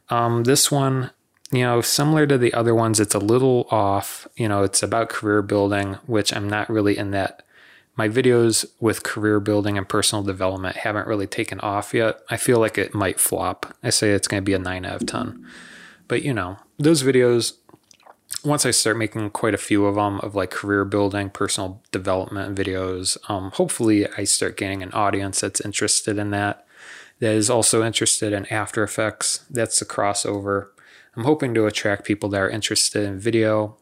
Um, 0.09 0.43
this 0.43 0.71
one 0.71 1.11
you 1.51 1.61
know, 1.61 1.81
similar 1.81 2.25
to 2.27 2.37
the 2.37 2.53
other 2.53 2.73
ones, 2.73 2.99
it's 2.99 3.15
a 3.15 3.19
little 3.19 3.67
off. 3.69 4.27
You 4.35 4.49
know, 4.49 4.63
it's 4.63 4.81
about 4.81 5.09
career 5.09 5.41
building, 5.41 5.93
which 6.05 6.35
I'm 6.35 6.49
not 6.49 6.69
really 6.69 6.97
in 6.97 7.11
that. 7.11 7.43
My 7.97 8.09
videos 8.09 8.65
with 8.79 9.03
career 9.03 9.39
building 9.39 9.77
and 9.77 9.87
personal 9.87 10.23
development 10.23 10.77
haven't 10.77 11.07
really 11.07 11.27
taken 11.27 11.59
off 11.61 11.93
yet. 11.93 12.19
I 12.29 12.37
feel 12.37 12.59
like 12.59 12.77
it 12.77 12.93
might 12.93 13.19
flop. 13.19 13.75
I 13.83 13.89
say 13.89 14.11
it's 14.11 14.27
going 14.27 14.41
to 14.41 14.45
be 14.45 14.53
a 14.53 14.59
9 14.59 14.85
out 14.85 15.01
of 15.01 15.07
10. 15.07 15.45
But, 16.07 16.23
you 16.23 16.33
know, 16.33 16.57
those 16.77 17.03
videos, 17.03 17.53
once 18.43 18.65
I 18.65 18.71
start 18.71 18.97
making 18.97 19.29
quite 19.29 19.53
a 19.53 19.57
few 19.59 19.85
of 19.85 19.95
them 19.95 20.19
of 20.19 20.35
like 20.35 20.51
career 20.51 20.83
building, 20.83 21.29
personal 21.29 21.81
development 21.91 22.57
videos, 22.57 23.17
um, 23.29 23.51
hopefully 23.51 24.07
I 24.17 24.25
start 24.25 24.57
getting 24.57 24.83
an 24.83 24.91
audience 24.91 25.39
that's 25.39 25.61
interested 25.61 26.17
in 26.17 26.31
that, 26.31 26.67
that 27.19 27.33
is 27.33 27.49
also 27.49 27.83
interested 27.83 28.33
in 28.33 28.45
After 28.47 28.83
Effects. 28.83 29.45
That's 29.49 29.79
the 29.79 29.85
crossover 29.85 30.67
I'm 31.15 31.23
hoping 31.23 31.53
to 31.53 31.65
attract 31.65 32.03
people 32.03 32.29
that 32.29 32.41
are 32.41 32.49
interested 32.49 33.03
in 33.03 33.19
video, 33.19 33.77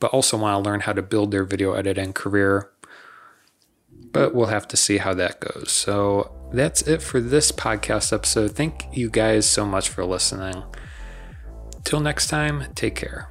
but 0.00 0.10
also 0.10 0.36
want 0.36 0.62
to 0.62 0.68
learn 0.68 0.80
how 0.80 0.92
to 0.92 1.02
build 1.02 1.30
their 1.30 1.44
video 1.44 1.74
editing 1.74 2.12
career. 2.12 2.70
But 4.12 4.34
we'll 4.34 4.46
have 4.46 4.68
to 4.68 4.76
see 4.76 4.98
how 4.98 5.14
that 5.14 5.40
goes. 5.40 5.72
So 5.72 6.34
that's 6.52 6.82
it 6.82 7.02
for 7.02 7.20
this 7.20 7.50
podcast 7.50 8.12
episode. 8.12 8.52
Thank 8.52 8.86
you 8.92 9.08
guys 9.08 9.46
so 9.46 9.64
much 9.64 9.88
for 9.88 10.04
listening. 10.04 10.62
Till 11.84 12.00
next 12.00 12.28
time, 12.28 12.64
take 12.74 12.94
care. 12.94 13.28